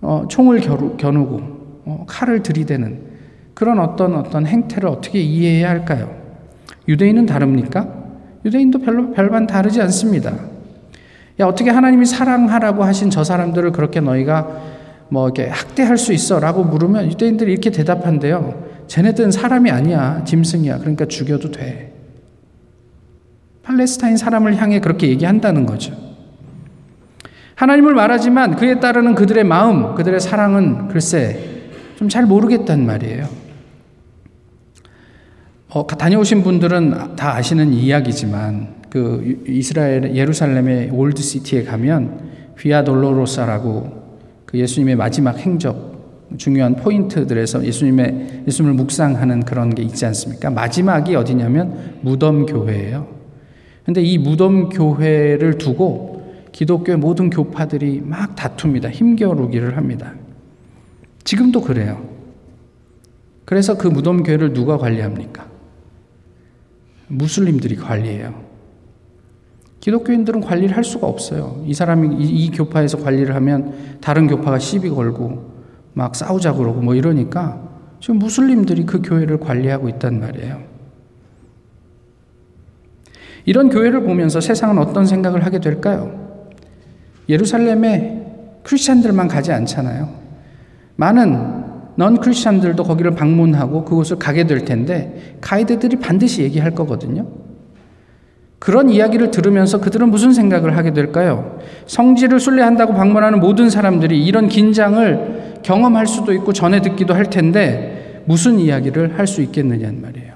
어, 0.00 0.26
총을 0.28 0.60
겨루, 0.60 0.96
겨누고 0.96 1.40
어, 1.84 2.04
칼을 2.06 2.42
들이대는 2.42 3.08
그런 3.54 3.80
어떤 3.80 4.14
어떤 4.14 4.46
행태를 4.46 4.88
어떻게 4.88 5.18
이해해야 5.18 5.68
할까요? 5.68 6.14
유대인은 6.86 7.26
다릅니까? 7.26 7.88
유대인도 8.44 8.78
별로 8.78 9.10
별반 9.12 9.48
다르지 9.48 9.82
않습니다. 9.82 10.32
야 11.40 11.46
어떻게 11.46 11.70
하나님이 11.70 12.06
사랑하라고 12.06 12.84
하신 12.84 13.10
저 13.10 13.24
사람들을 13.24 13.72
그렇게 13.72 14.00
너희가 14.00 14.77
뭐 15.10 15.26
이렇게 15.26 15.48
학대할 15.48 15.96
수 15.96 16.12
있어라고 16.12 16.64
물으면 16.64 17.06
유대인들이 17.10 17.52
이렇게 17.52 17.70
대답한대요. 17.70 18.68
쟤네들은 18.86 19.30
사람이 19.30 19.70
아니야. 19.70 20.24
짐승이야. 20.24 20.78
그러니까 20.78 21.06
죽여도 21.06 21.50
돼. 21.50 21.92
팔레스타인 23.62 24.16
사람을 24.16 24.56
향해 24.56 24.80
그렇게 24.80 25.08
얘기한다는 25.08 25.66
거죠. 25.66 25.94
하나님을 27.54 27.94
말하지만 27.94 28.56
그에 28.56 28.80
따르는 28.80 29.14
그들의 29.14 29.44
마음, 29.44 29.94
그들의 29.94 30.20
사랑은 30.20 30.88
글쎄 30.88 31.56
좀 31.98 32.08
잘 32.08 32.26
모르겠단 32.26 32.86
말이에요. 32.86 33.28
어, 35.70 35.86
다녀오신 35.86 36.44
분들은 36.44 37.16
다 37.16 37.34
아시는 37.34 37.72
이야기지만 37.72 38.76
그 38.88 39.42
이스라엘 39.46 40.14
예루살렘의 40.14 40.90
Old 40.90 41.20
City에 41.20 41.64
가면 41.64 42.54
비아 42.56 42.84
돌로로사라고 42.84 43.97
그 44.48 44.58
예수님의 44.58 44.96
마지막 44.96 45.36
행적 45.38 46.32
중요한 46.38 46.74
포인트들에서 46.74 47.66
예수님의 47.66 48.44
예수님을 48.46 48.76
묵상하는 48.76 49.44
그런 49.44 49.74
게 49.74 49.82
있지 49.82 50.06
않습니까? 50.06 50.48
마지막이 50.48 51.14
어디냐면 51.14 51.98
무덤 52.00 52.46
교회예요. 52.46 53.06
근데 53.84 54.00
이 54.00 54.16
무덤 54.16 54.70
교회를 54.70 55.58
두고 55.58 56.32
기독교의 56.52 56.96
모든 56.96 57.28
교파들이 57.28 58.00
막 58.02 58.36
다툽니다. 58.36 58.88
힘겨루기를 58.88 59.76
합니다. 59.76 60.14
지금도 61.24 61.60
그래요. 61.60 62.08
그래서 63.44 63.76
그 63.76 63.86
무덤 63.86 64.22
교회를 64.22 64.54
누가 64.54 64.78
관리합니까? 64.78 65.46
무슬림들이 67.08 67.76
관리해요. 67.76 68.47
기독교인들은 69.80 70.40
관리를 70.40 70.76
할 70.76 70.84
수가 70.84 71.06
없어요. 71.06 71.62
이 71.66 71.74
사람이 71.74 72.16
이, 72.22 72.44
이 72.44 72.50
교파에서 72.50 72.98
관리를 72.98 73.34
하면 73.36 73.98
다른 74.00 74.26
교파가 74.26 74.58
시비 74.58 74.90
걸고 74.90 75.58
막 75.94 76.14
싸우자 76.14 76.52
그러고 76.52 76.80
뭐 76.80 76.94
이러니까 76.94 77.68
지금 78.00 78.18
무슬림들이 78.18 78.86
그 78.86 79.00
교회를 79.02 79.38
관리하고 79.40 79.88
있단 79.88 80.20
말이에요. 80.20 80.60
이런 83.44 83.70
교회를 83.70 84.02
보면서 84.02 84.40
세상은 84.40 84.78
어떤 84.78 85.06
생각을 85.06 85.44
하게 85.44 85.58
될까요? 85.58 86.28
예루살렘에 87.28 88.26
크리스찬들만 88.62 89.28
가지 89.28 89.52
않잖아요. 89.52 90.08
많은 90.96 91.64
넌 91.96 92.20
크리스찬들도 92.20 92.82
거기를 92.84 93.12
방문하고 93.12 93.84
그곳을 93.84 94.18
가게 94.18 94.46
될 94.46 94.64
텐데 94.64 95.36
가이드들이 95.40 95.96
반드시 95.96 96.42
얘기할 96.42 96.72
거거든요. 96.72 97.26
그런 98.58 98.90
이야기를 98.90 99.30
들으면서 99.30 99.80
그들은 99.80 100.10
무슨 100.10 100.32
생각을 100.32 100.76
하게 100.76 100.92
될까요? 100.92 101.60
성지를 101.86 102.40
순례한다고 102.40 102.94
방문하는 102.94 103.40
모든 103.40 103.70
사람들이 103.70 104.24
이런 104.24 104.48
긴장을 104.48 105.60
경험할 105.62 106.06
수도 106.06 106.32
있고 106.32 106.52
전해 106.52 106.80
듣기도 106.80 107.14
할 107.14 107.30
텐데 107.30 108.22
무슨 108.26 108.58
이야기를 108.58 109.18
할 109.18 109.26
수 109.26 109.42
있겠느냐는 109.42 110.02
말이에요. 110.02 110.34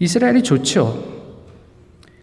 이스라엘이 0.00 0.42
좋죠. 0.42 1.02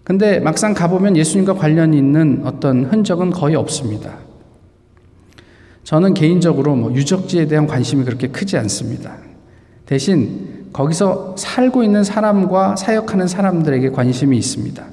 근데 0.04 0.39
막상 0.39 0.74
가보면 0.74 1.18
예수님과 1.18 1.56
관련 1.56 1.94
있는 1.94 2.41
어떤 2.46 2.86
흔적은 2.86 3.32
거의 3.32 3.56
없습니다. 3.56 4.20
저는 5.84 6.13
개인적으로 6.13 6.76
뭐 6.76 6.94
유적지에 6.94 7.48
대한 7.48 7.68
관심이 7.68 8.04
그렇게 8.06 8.28
크지 8.28 8.58
않습니다. 8.58 9.18
대신 9.86 10.55
거기서 10.76 11.36
살고 11.38 11.84
있는 11.84 12.04
사람과 12.04 12.76
사역하는 12.76 13.28
사람들에게 13.28 13.92
관심이 13.92 14.38
있습니다. 14.38 14.84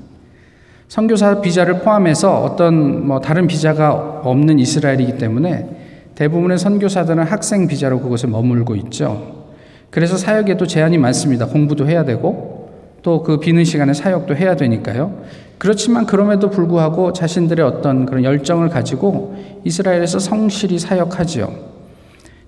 선교사 0.86 1.40
비자를 1.40 1.80
포함해서 1.80 2.40
어떤 2.40 3.04
뭐 3.04 3.20
다른 3.20 3.48
비자가 3.48 3.92
없는 4.22 4.60
이스라엘이기 4.60 5.18
때문에 5.18 6.12
대부분의 6.14 6.58
선교사들은 6.58 7.24
학생 7.24 7.66
비자로 7.66 7.98
그곳에 8.00 8.28
머물고 8.28 8.76
있죠. 8.76 9.46
그래서 9.90 10.16
사역에도 10.16 10.66
제한이 10.66 10.98
많습니다. 10.98 11.46
공부도 11.46 11.88
해야 11.88 12.04
되고 12.04 12.70
또 13.02 13.24
그 13.24 13.40
비는 13.40 13.64
시간에 13.64 13.92
사역도 13.92 14.36
해야 14.36 14.54
되니까요. 14.54 15.24
그렇지만 15.58 16.06
그럼에도 16.06 16.48
불구하고 16.50 17.12
자신들의 17.12 17.66
어떤 17.66 18.06
그런 18.06 18.22
열정을 18.22 18.68
가지고 18.68 19.36
이스라엘에서 19.64 20.20
성실히 20.20 20.78
사역하지요. 20.78 21.52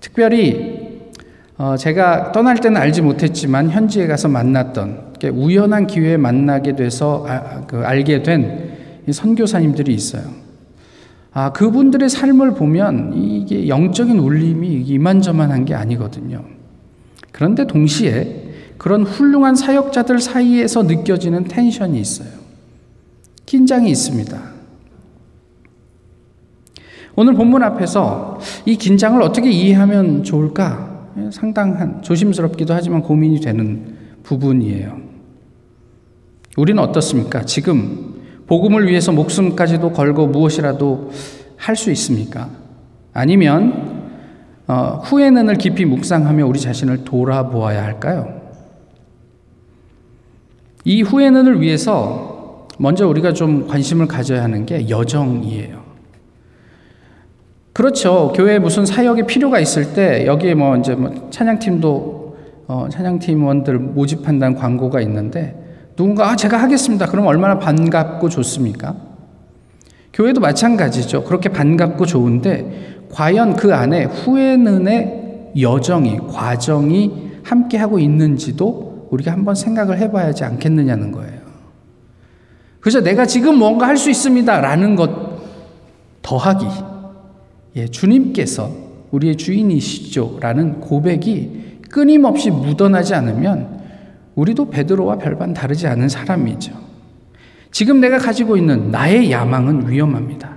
특별히 0.01 0.73
어 1.57 1.77
제가 1.77 2.33
떠날 2.33 2.59
때는 2.59 2.81
알지 2.81 3.03
못했지만 3.03 3.71
현지에 3.71 4.07
가서 4.07 4.29
만났던 4.29 5.14
우연한 5.33 5.87
기회에 5.87 6.17
만나게 6.17 6.77
돼서 6.77 7.25
아, 7.29 7.62
그 7.67 7.79
알게 7.79 8.23
된 8.23 8.77
선교사님들이 9.11 9.95
있어요. 9.95 10.23
아, 11.33 11.53
그분들의 11.53 12.09
삶을 12.09 12.55
보면 12.55 13.14
이게 13.14 13.69
영적인 13.69 14.19
울림이 14.19 14.83
이만저만한 14.83 15.64
게 15.64 15.75
아니거든요. 15.75 16.45
그런데 17.33 17.67
동시에 17.67 18.45
그런 18.79 19.03
훌륭한 19.03 19.55
사역자들 19.55 20.21
사이에서 20.21 20.85
느껴지는 20.85 21.45
텐션이 21.45 22.01
있어요. 22.01 22.29
긴장이 23.47 23.90
있습니다. 23.90 24.55
오늘 27.17 27.35
본문 27.35 27.62
앞에서 27.62 28.40
이 28.64 28.77
긴장을 28.77 29.21
어떻게 29.23 29.51
이해하면 29.51 30.25
좋을까? 30.25 30.93
상당한 31.31 32.03
조심스럽기도 32.03 32.74
하지만 32.74 33.03
고민이 33.03 33.40
되는 33.40 33.96
부분이에요. 34.22 34.98
우리는 36.57 36.83
어떻습니까? 36.83 37.44
지금 37.44 38.14
복음을 38.46 38.88
위해서 38.88 39.12
목숨까지도 39.12 39.92
걸고 39.92 40.29
무엇이라도 40.29 41.11
할 41.57 41.77
수 41.77 41.90
있습니까? 41.92 42.50
아니면 43.12 44.11
어, 44.66 45.00
후에는을 45.05 45.57
깊이 45.57 45.85
묵상하며 45.85 46.46
우리 46.46 46.59
자신을 46.59 47.05
돌아보아야 47.05 47.83
할까요? 47.85 48.42
이 50.85 51.03
후에는을 51.03 51.61
위해서 51.61 52.68
먼저 52.79 53.07
우리가 53.09 53.33
좀 53.33 53.66
관심을 53.66 54.07
가져야 54.09 54.42
하는 54.42 54.66
게 54.66 54.88
여정이에요. 54.88 55.84
그렇죠. 57.74 58.32
교회에 58.37 58.60
무슨 58.60 58.87
사역이 58.87 59.24
필요가 59.24 59.58
있을 59.58 59.94
때 59.94 60.26
여기에 60.26 60.54
뭐 60.54 60.76
이제 60.76 60.94
뭐 60.94 61.28
찬양팀도 61.30 62.37
어, 62.68 62.87
찬양팀원들 62.88 63.78
모집한다는 63.78 64.56
광고가 64.56 65.00
있는데 65.02 65.60
누군가 65.96 66.30
아, 66.30 66.37
제가 66.37 66.56
하겠습니다. 66.56 67.06
그럼 67.06 67.26
얼마나 67.26 67.58
반갑고 67.58 68.28
좋습니까? 68.28 68.94
교회도 70.12 70.40
마찬가지죠. 70.40 71.24
그렇게 71.24 71.48
반갑고 71.48 72.06
좋은데 72.06 73.06
과연 73.10 73.56
그 73.56 73.74
안에 73.74 74.04
후회는의 74.04 75.50
여정이 75.60 76.28
과정이 76.32 77.32
함께 77.42 77.76
하고 77.76 77.98
있는지도 77.98 79.08
우리가 79.10 79.32
한번 79.32 79.56
생각을 79.56 79.98
해봐야지 79.98 80.44
않겠느냐는 80.44 81.10
거예요. 81.10 81.40
그래서 82.80 83.00
내가 83.00 83.26
지금 83.26 83.58
뭔가 83.58 83.88
할 83.88 83.96
수 83.96 84.10
있습니다라는 84.10 84.94
것 84.94 85.10
더하기 86.22 86.66
예, 87.76 87.88
주님께서 87.88 88.70
우리의 89.10 89.37
주인이시죠라는 89.37 90.80
고백이 90.80 91.80
끊임없이 91.90 92.50
묻어나지 92.50 93.14
않으면 93.14 93.82
우리도 94.34 94.70
베드로와 94.70 95.18
별반 95.18 95.54
다르지 95.54 95.87
않은 95.87 96.08
사람이죠. 96.08 96.72
지금 97.70 98.00
내가 98.00 98.18
가지고 98.18 98.56
있는 98.56 98.90
나의 98.90 99.30
야망은 99.30 99.90
위험합니다. 99.90 100.56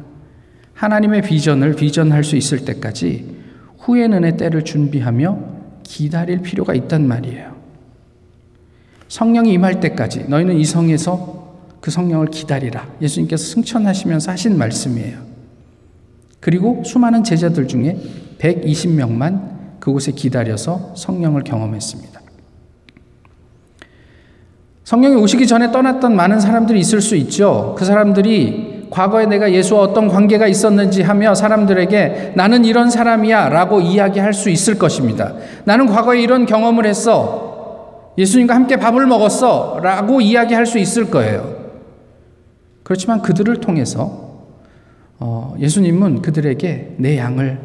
하나님의 0.73 1.23
비전을 1.23 1.75
비전할 1.75 2.23
수 2.23 2.36
있을 2.36 2.65
때까지 2.65 3.36
후에는의 3.80 4.38
때를 4.38 4.63
준비하며 4.63 5.39
기다릴 5.84 6.39
필요가 6.39 6.73
있단 6.73 7.08
말이에요. 7.08 7.56
성령이 9.08 9.53
임할 9.53 9.80
때까지 9.80 10.25
너희는 10.27 10.58
이 10.58 10.65
성에서 10.65 11.56
그 11.80 11.89
성령을 11.89 12.27
기다리라. 12.27 12.88
예수님께서 13.01 13.43
승천하시면서 13.43 14.32
하신 14.32 14.58
말씀이에요. 14.58 15.27
그리고 16.48 16.82
수많은 16.86 17.26
제자들 17.26 17.68
중에 17.68 17.98
120명만 18.40 19.82
그곳에 19.82 20.14
기다려서 20.14 20.94
성령을 20.96 21.44
경험했습니다. 21.44 22.22
성령이 24.86 25.18
오시기 25.18 25.46
전에 25.46 25.74
떠났던 25.74 26.16
많은 26.16 26.40
사람들이 26.40 26.80
있을 26.80 27.02
수 27.02 27.18
있죠. 27.18 27.76
그 27.78 27.84
사람들이 27.84 28.88
과거에 28.90 29.26
내가 29.26 29.52
예수와 29.52 29.82
어떤 29.82 30.08
관계가 30.08 30.48
있었는지 30.48 31.02
하며 31.02 31.36
사람들에게 31.36 32.32
나는 32.38 32.64
이런 32.64 32.90
사람이야 32.90 33.50
라고 33.50 33.82
이야기할 33.82 34.34
수 34.34 34.50
있을 34.50 34.80
것입니다. 34.80 35.34
나는 35.66 35.86
과거에 35.86 36.22
이런 36.22 36.46
경험을 36.46 36.86
했어. 36.86 38.14
예수님과 38.18 38.56
함께 38.56 38.78
밥을 38.78 39.06
먹었어. 39.06 39.82
라고 39.84 40.22
이야기할 40.22 40.66
수 40.66 40.78
있을 40.78 41.12
거예요. 41.12 41.58
그렇지만 42.84 43.22
그들을 43.22 43.58
통해서 43.58 44.27
어, 45.19 45.56
예수님은 45.60 46.21
그들에게 46.21 46.95
내 46.97 47.17
양을 47.17 47.60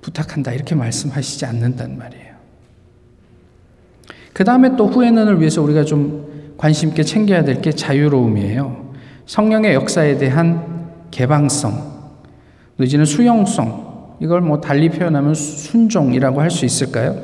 부탁한다. 0.00 0.52
이렇게 0.52 0.74
말씀하시지 0.74 1.46
않는단 1.46 1.98
말이에요. 1.98 2.34
그 4.32 4.44
다음에 4.44 4.76
또 4.76 4.86
후회는을 4.88 5.40
위해서 5.40 5.62
우리가 5.62 5.84
좀 5.84 6.54
관심 6.56 6.90
있게 6.90 7.02
챙겨야 7.02 7.44
될 7.44 7.60
게 7.62 7.72
자유로움이에요. 7.72 8.92
성령의 9.26 9.74
역사에 9.74 10.18
대한 10.18 10.90
개방성, 11.10 11.94
내지는 12.76 13.04
수용성, 13.04 14.16
이걸 14.20 14.40
뭐 14.40 14.60
달리 14.60 14.88
표현하면 14.90 15.34
순종이라고 15.34 16.40
할 16.40 16.50
수 16.50 16.64
있을까요? 16.64 17.16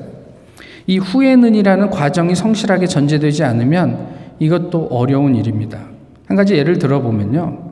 이 0.86 0.98
후회는이라는 0.98 1.90
과정이 1.90 2.34
성실하게 2.34 2.86
전제되지 2.86 3.44
않으면 3.44 4.08
이것도 4.38 4.88
어려운 4.90 5.36
일입니다. 5.36 5.78
한 6.26 6.36
가지 6.36 6.54
예를 6.54 6.78
들어보면요. 6.78 7.69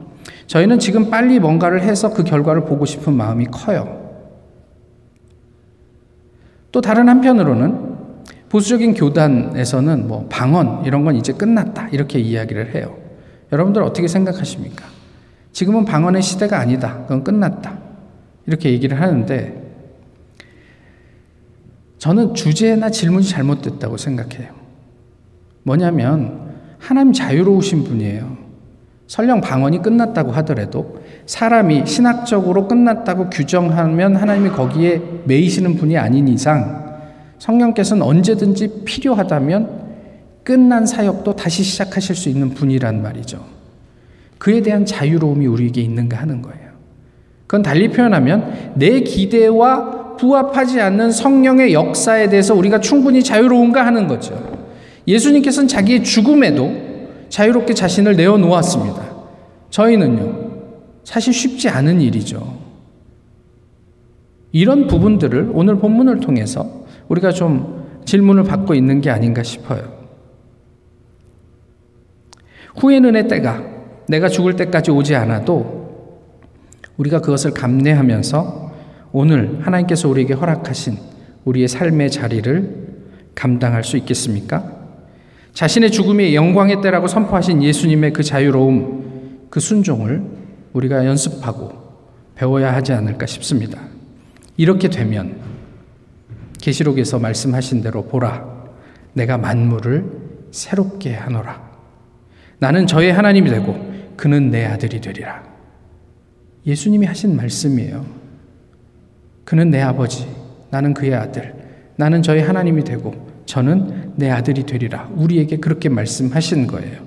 저희는 0.48 0.78
지금 0.78 1.10
빨리 1.10 1.38
뭔가를 1.38 1.82
해서 1.82 2.12
그 2.12 2.24
결과를 2.24 2.64
보고 2.64 2.86
싶은 2.86 3.12
마음이 3.12 3.46
커요. 3.46 3.98
또 6.72 6.80
다른 6.80 7.08
한편으로는 7.08 7.96
보수적인 8.48 8.94
교단에서는 8.94 10.08
뭐 10.08 10.26
방언 10.30 10.86
이런 10.86 11.04
건 11.04 11.16
이제 11.16 11.34
끝났다 11.34 11.88
이렇게 11.88 12.18
이야기를 12.18 12.74
해요. 12.74 12.96
여러분들 13.52 13.82
어떻게 13.82 14.08
생각하십니까? 14.08 14.86
지금은 15.52 15.84
방언의 15.84 16.22
시대가 16.22 16.58
아니다. 16.58 17.02
그건 17.02 17.24
끝났다. 17.24 17.78
이렇게 18.46 18.70
얘기를 18.70 18.98
하는데 18.98 19.54
저는 21.98 22.34
주제나 22.34 22.88
질문이 22.88 23.26
잘못됐다고 23.26 23.98
생각해요. 23.98 24.54
뭐냐면 25.62 26.54
하나님 26.78 27.12
자유로우신 27.12 27.84
분이에요. 27.84 28.47
설령 29.08 29.40
방언이 29.40 29.80
끝났다고 29.80 30.32
하더라도 30.32 31.00
사람이 31.24 31.86
신학적으로 31.86 32.68
끝났다고 32.68 33.30
규정하면 33.30 34.16
하나님이 34.16 34.50
거기에 34.50 35.00
매이시는 35.24 35.76
분이 35.76 35.96
아닌 35.96 36.28
이상 36.28 37.00
성령께서는 37.38 38.02
언제든지 38.02 38.84
필요하다면 38.84 39.88
끝난 40.44 40.84
사역도 40.84 41.36
다시 41.36 41.62
시작하실 41.62 42.16
수 42.16 42.28
있는 42.28 42.50
분이란 42.50 43.02
말이죠. 43.02 43.44
그에 44.36 44.60
대한 44.60 44.84
자유로움이 44.84 45.46
우리에게 45.46 45.80
있는가 45.80 46.18
하는 46.18 46.42
거예요. 46.42 46.68
그건 47.46 47.62
달리 47.62 47.88
표현하면 47.88 48.72
내 48.74 49.00
기대와 49.00 50.16
부합하지 50.16 50.82
않는 50.82 51.12
성령의 51.12 51.72
역사에 51.72 52.28
대해서 52.28 52.54
우리가 52.54 52.80
충분히 52.80 53.22
자유로운가 53.22 53.86
하는 53.86 54.06
거죠. 54.06 54.60
예수님께서는 55.06 55.66
자기의 55.66 56.04
죽음에도 56.04 56.87
자유롭게 57.28 57.74
자신을 57.74 58.16
내어놓았습니다. 58.16 59.02
저희는요, 59.70 60.48
사실 61.04 61.32
쉽지 61.32 61.68
않은 61.68 62.00
일이죠. 62.00 62.58
이런 64.52 64.86
부분들을 64.86 65.50
오늘 65.52 65.76
본문을 65.78 66.20
통해서 66.20 66.84
우리가 67.08 67.32
좀 67.32 67.86
질문을 68.04 68.44
받고 68.44 68.74
있는 68.74 69.00
게 69.00 69.10
아닌가 69.10 69.42
싶어요. 69.42 69.98
후회는 72.76 73.16
의 73.16 73.28
때가 73.28 73.62
내가 74.08 74.28
죽을 74.28 74.56
때까지 74.56 74.90
오지 74.90 75.14
않아도 75.14 75.78
우리가 76.96 77.20
그것을 77.20 77.52
감내하면서 77.52 78.72
오늘 79.12 79.60
하나님께서 79.62 80.08
우리에게 80.08 80.34
허락하신 80.34 80.96
우리의 81.44 81.68
삶의 81.68 82.10
자리를 82.10 82.88
감당할 83.34 83.84
수 83.84 83.96
있겠습니까? 83.96 84.77
자신의 85.58 85.90
죽음이 85.90 86.36
영광의 86.36 86.80
때라고 86.82 87.08
선포하신 87.08 87.64
예수님의 87.64 88.12
그 88.12 88.22
자유로움, 88.22 89.48
그 89.50 89.58
순종을 89.58 90.22
우리가 90.72 91.04
연습하고 91.04 91.72
배워야 92.36 92.72
하지 92.72 92.92
않을까 92.92 93.26
싶습니다. 93.26 93.80
이렇게 94.56 94.88
되면 94.88 95.36
계시록에서 96.60 97.18
말씀하신 97.18 97.82
대로 97.82 98.04
보라 98.04 98.46
내가 99.14 99.36
만물을 99.36 100.04
새롭게 100.52 101.14
하노라. 101.14 101.60
나는 102.60 102.86
저의 102.86 103.12
하나님이 103.12 103.50
되고 103.50 103.76
그는 104.16 104.52
내 104.52 104.64
아들이 104.64 105.00
되리라. 105.00 105.42
예수님이 106.66 107.04
하신 107.04 107.34
말씀이에요. 107.34 108.06
그는 109.44 109.72
내 109.72 109.80
아버지, 109.80 110.24
나는 110.70 110.94
그의 110.94 111.16
아들. 111.16 111.52
나는 111.96 112.22
저의 112.22 112.44
하나님이 112.44 112.84
되고 112.84 113.27
저는 113.48 114.12
내 114.16 114.30
아들이 114.30 114.64
되리라. 114.64 115.08
우리에게 115.14 115.56
그렇게 115.56 115.88
말씀하신 115.88 116.66
거예요. 116.66 117.00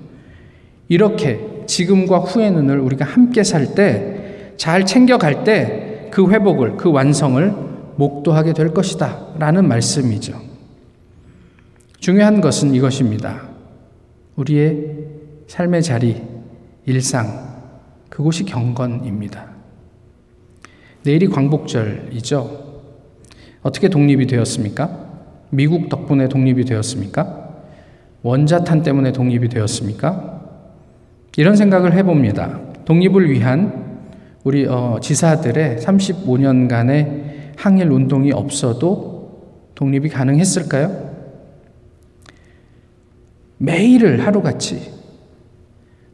이렇게 0.88 1.64
지금과 1.66 2.18
후에는을 2.18 2.80
우리가 2.80 3.04
함께 3.04 3.44
살 3.44 3.74
때, 3.74 4.54
잘 4.56 4.84
챙겨갈 4.84 5.44
때 5.44 5.92
그 6.12 6.30
회복을, 6.30 6.76
그 6.76 6.92
완성을 6.92 7.52
목도하게 7.96 8.52
될 8.52 8.74
것이다. 8.74 9.34
라는 9.38 9.66
말씀이죠. 9.66 10.38
중요한 11.98 12.42
것은 12.42 12.74
이것입니다. 12.74 13.48
우리의 14.36 14.98
삶의 15.46 15.82
자리, 15.82 16.22
일상, 16.84 17.62
그곳이 18.10 18.44
경건입니다. 18.44 19.52
내일이 21.02 21.28
광복절이죠. 21.28 22.82
어떻게 23.62 23.88
독립이 23.88 24.26
되었습니까? 24.26 25.11
미국 25.54 25.90
덕분에 25.90 26.28
독립이 26.28 26.64
되었습니까? 26.64 27.50
원자탄 28.22 28.82
때문에 28.82 29.12
독립이 29.12 29.50
되었습니까? 29.50 30.40
이런 31.36 31.56
생각을 31.56 31.92
해봅니다. 31.92 32.58
독립을 32.86 33.30
위한 33.30 34.00
우리 34.44 34.66
어, 34.66 34.96
지사들의 35.00 35.76
35년간의 35.76 37.22
항일 37.56 37.90
운동이 37.90 38.32
없어도 38.32 39.42
독립이 39.74 40.08
가능했을까요? 40.08 41.10
매일을 43.58 44.24
하루같이 44.24 44.90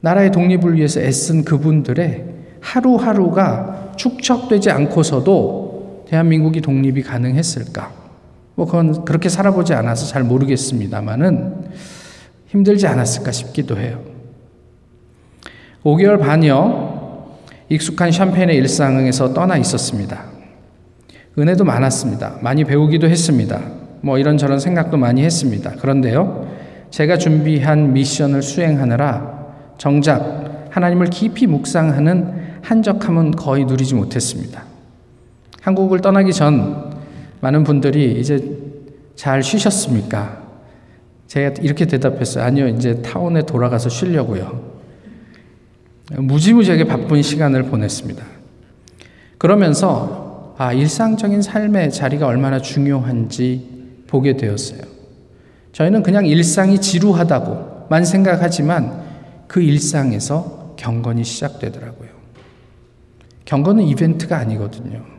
나라의 0.01 0.33
독립을 0.33 0.74
위해서 0.74 1.01
애쓴 1.01 1.44
그분들의 1.44 2.24
하루하루가 2.61 3.92
축적되지 3.96 4.70
않고서도 4.72 6.07
대한민국이 6.09 6.61
독립이 6.61 7.03
가능했을까? 7.03 7.97
뭐 8.59 8.66
그건 8.66 9.05
그렇게 9.05 9.29
살아보지 9.29 9.73
않아서 9.75 10.05
잘 10.05 10.25
모르겠습니다만은 10.25 11.71
힘들지 12.49 12.88
않았을까 12.88 13.31
싶기도 13.31 13.79
해요. 13.79 14.01
5개월 15.85 16.18
반여 16.18 17.38
익숙한 17.68 18.11
샴페인의 18.11 18.57
일상에서 18.57 19.33
떠나 19.33 19.57
있었습니다. 19.59 20.25
은혜도 21.38 21.62
많았습니다. 21.62 22.38
많이 22.42 22.64
배우기도 22.64 23.09
했습니다. 23.09 23.62
뭐 24.01 24.18
이런저런 24.18 24.59
생각도 24.59 24.97
많이 24.97 25.23
했습니다. 25.23 25.71
그런데요, 25.77 26.49
제가 26.90 27.16
준비한 27.16 27.92
미션을 27.92 28.42
수행하느라 28.42 29.38
정작 29.79 30.66
하나님을 30.71 31.11
깊이 31.11 31.47
묵상하는 31.47 32.59
한적함은 32.62 33.37
거의 33.37 33.66
누리지 33.66 33.94
못했습니다. 33.94 34.64
한국을 35.61 36.01
떠나기 36.01 36.33
전 36.33 36.88
많은 37.40 37.64
분들이 37.64 38.18
이제 38.20 38.57
잘 39.14 39.42
쉬셨습니까? 39.42 40.42
제가 41.27 41.55
이렇게 41.62 41.87
대답했어요. 41.87 42.44
아니요, 42.44 42.68
이제 42.68 43.03
타운에 43.03 43.42
돌아가서 43.42 43.88
쉬려고요. 43.88 44.79
무지무지하게 46.16 46.85
바쁜 46.85 47.22
시간을 47.22 47.64
보냈습니다. 47.64 48.24
그러면서 49.37 50.55
아, 50.57 50.72
일상적인 50.72 51.42
삶의 51.42 51.92
자리가 51.92 52.27
얼마나 52.27 52.61
중요한지 52.61 54.03
보게 54.09 54.37
되었어요. 54.37 54.81
저희는 55.72 56.03
그냥 56.03 56.27
일상이 56.27 56.81
지루하다고만 56.81 58.05
생각하지만 58.05 59.05
그 59.46 59.61
일상에서 59.61 60.74
경건이 60.77 61.22
시작되더라고요. 61.22 62.09
경건은 63.44 63.85
이벤트가 63.85 64.38
아니거든요. 64.38 65.17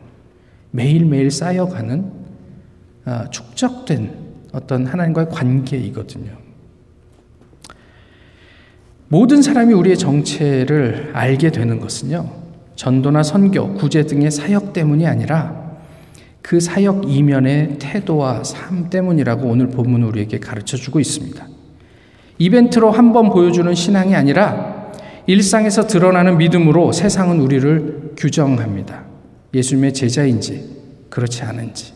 매일매일 0.70 1.30
쌓여가는 1.30 2.12
아, 3.04 3.28
축적된 3.30 4.10
어떤 4.52 4.86
하나님과의 4.86 5.28
관계이거든요. 5.30 6.32
모든 9.08 9.42
사람이 9.42 9.72
우리의 9.74 9.96
정체를 9.98 11.10
알게 11.14 11.50
되는 11.50 11.80
것은요, 11.80 12.30
전도나 12.76 13.22
선교, 13.22 13.74
구제 13.74 14.04
등의 14.04 14.30
사역 14.30 14.72
때문이 14.72 15.06
아니라 15.06 15.78
그 16.42 16.60
사역 16.60 17.10
이면의 17.10 17.78
태도와 17.78 18.44
삶 18.44 18.88
때문이라고 18.88 19.48
오늘 19.48 19.68
본문 19.68 20.02
우리에게 20.04 20.38
가르쳐 20.38 20.76
주고 20.76 21.00
있습니다. 21.00 21.46
이벤트로 22.38 22.90
한 22.90 23.12
번 23.12 23.30
보여주는 23.30 23.74
신앙이 23.74 24.14
아니라 24.14 24.92
일상에서 25.26 25.86
드러나는 25.86 26.38
믿음으로 26.38 26.92
세상은 26.92 27.40
우리를 27.40 28.12
규정합니다. 28.16 29.09
예수님의 29.54 29.94
제자인지 29.94 30.80
그렇지 31.08 31.42
않은지. 31.42 31.92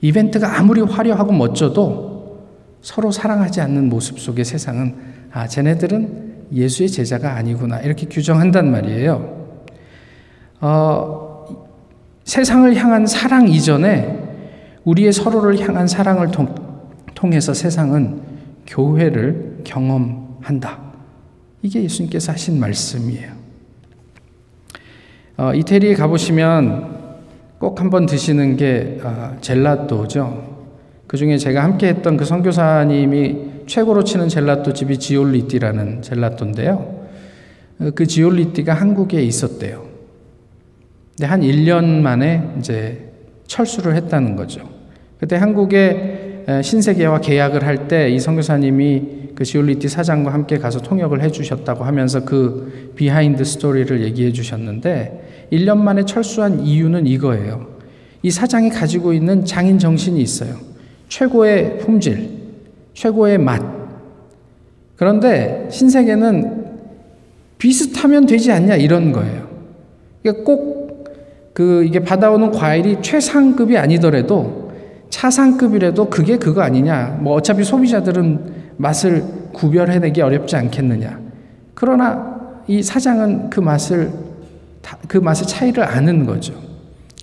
이벤트가 0.00 0.58
아무리 0.58 0.80
화려하고 0.80 1.32
멋져도 1.32 2.46
서로 2.80 3.10
사랑하지 3.10 3.60
않는 3.60 3.88
모습 3.88 4.18
속의 4.20 4.44
세상은 4.44 4.94
아, 5.32 5.46
쟤네들은 5.46 6.46
예수의 6.52 6.88
제자가 6.88 7.34
아니구나. 7.34 7.80
이렇게 7.80 8.06
규정한단 8.06 8.70
말이에요. 8.70 9.38
어, 10.60 11.66
세상을 12.24 12.74
향한 12.76 13.06
사랑 13.06 13.48
이전에 13.48 14.28
우리의 14.84 15.12
서로를 15.12 15.60
향한 15.60 15.86
사랑을 15.86 16.30
통, 16.30 16.54
통해서 17.14 17.52
세상은 17.52 18.22
교회를 18.66 19.60
경험한다. 19.64 20.78
이게 21.62 21.82
예수님께서 21.82 22.32
하신 22.32 22.58
말씀이에요. 22.60 23.37
어, 25.38 25.54
이태리에 25.54 25.94
가보시면 25.94 26.98
꼭 27.58 27.80
한번 27.80 28.06
드시는 28.06 28.56
게 28.56 28.98
아, 29.04 29.36
젤라또죠. 29.40 30.66
그 31.06 31.16
중에 31.16 31.38
제가 31.38 31.62
함께 31.62 31.86
했던 31.86 32.16
그 32.16 32.24
선교사님이 32.24 33.66
최고로 33.68 34.02
치는 34.02 34.28
젤라또 34.28 34.72
집이 34.72 34.98
지올리띠라는 34.98 36.02
젤라또인데요. 36.02 37.06
그 37.94 38.06
지올리띠가 38.06 38.74
한국에 38.74 39.22
있었대요. 39.22 39.86
근데 41.16 41.26
한 41.26 41.42
1년 41.42 42.00
만에 42.00 42.54
이제 42.58 43.12
철수를 43.46 43.94
했다는 43.94 44.34
거죠. 44.34 44.68
그때 45.20 45.36
한국에 45.36 46.27
신세계와 46.62 47.20
계약을 47.20 47.64
할 47.64 47.88
때 47.88 48.10
이 48.10 48.18
선교사님이 48.18 49.28
그 49.34 49.44
지올리티 49.44 49.88
사장과 49.88 50.32
함께 50.32 50.58
가서 50.58 50.80
통역을 50.80 51.22
해주셨다고 51.22 51.84
하면서 51.84 52.24
그 52.24 52.92
behind 52.96 53.44
story를 53.44 54.02
얘기해 54.02 54.32
주셨는데 54.32 55.48
1년 55.52 55.78
만에 55.78 56.04
철수한 56.04 56.60
이유는 56.60 57.06
이거예요. 57.06 57.66
이 58.22 58.30
사장이 58.30 58.70
가지고 58.70 59.12
있는 59.12 59.44
장인 59.44 59.78
정신이 59.78 60.20
있어요. 60.20 60.56
최고의 61.08 61.78
품질, 61.78 62.30
최고의 62.94 63.38
맛. 63.38 63.62
그런데 64.96 65.68
신세계는 65.70 66.66
비슷하면 67.58 68.26
되지 68.26 68.50
않냐 68.50 68.76
이런 68.76 69.12
거예요. 69.12 69.48
그러니까 70.22 70.44
꼭 70.44 70.78
그 71.58 71.82
이게 71.82 71.98
받아오는 71.98 72.52
과일이 72.52 72.98
최상급이 73.02 73.76
아니더라도 73.76 74.67
차상급이라도 75.10 76.10
그게 76.10 76.36
그거 76.36 76.62
아니냐. 76.62 77.18
뭐 77.20 77.34
어차피 77.34 77.64
소비자들은 77.64 78.72
맛을 78.76 79.24
구별해내기 79.52 80.20
어렵지 80.20 80.56
않겠느냐. 80.56 81.18
그러나 81.74 82.38
이 82.66 82.82
사장은 82.82 83.50
그 83.50 83.60
맛을 83.60 84.12
그 85.06 85.18
맛의 85.18 85.46
차이를 85.46 85.82
아는 85.84 86.26
거죠. 86.26 86.54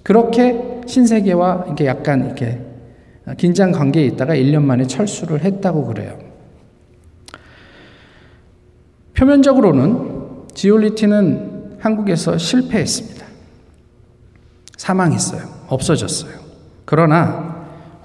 그렇게 0.03 0.81
신세계와 0.85 1.63
이렇게 1.67 1.85
약간 1.85 2.25
이렇게 2.25 2.61
긴장 3.37 3.71
관계에 3.71 4.05
있다가 4.05 4.35
1년 4.35 4.61
만에 4.61 4.85
철수를 4.85 5.43
했다고 5.43 5.85
그래요. 5.85 6.17
표면적으로는 9.15 10.45
지올리티는 10.53 11.77
한국에서 11.79 12.37
실패했습니다. 12.37 13.25
사망했어요. 14.77 15.41
없어졌어요. 15.67 16.33
그러나 16.85 17.54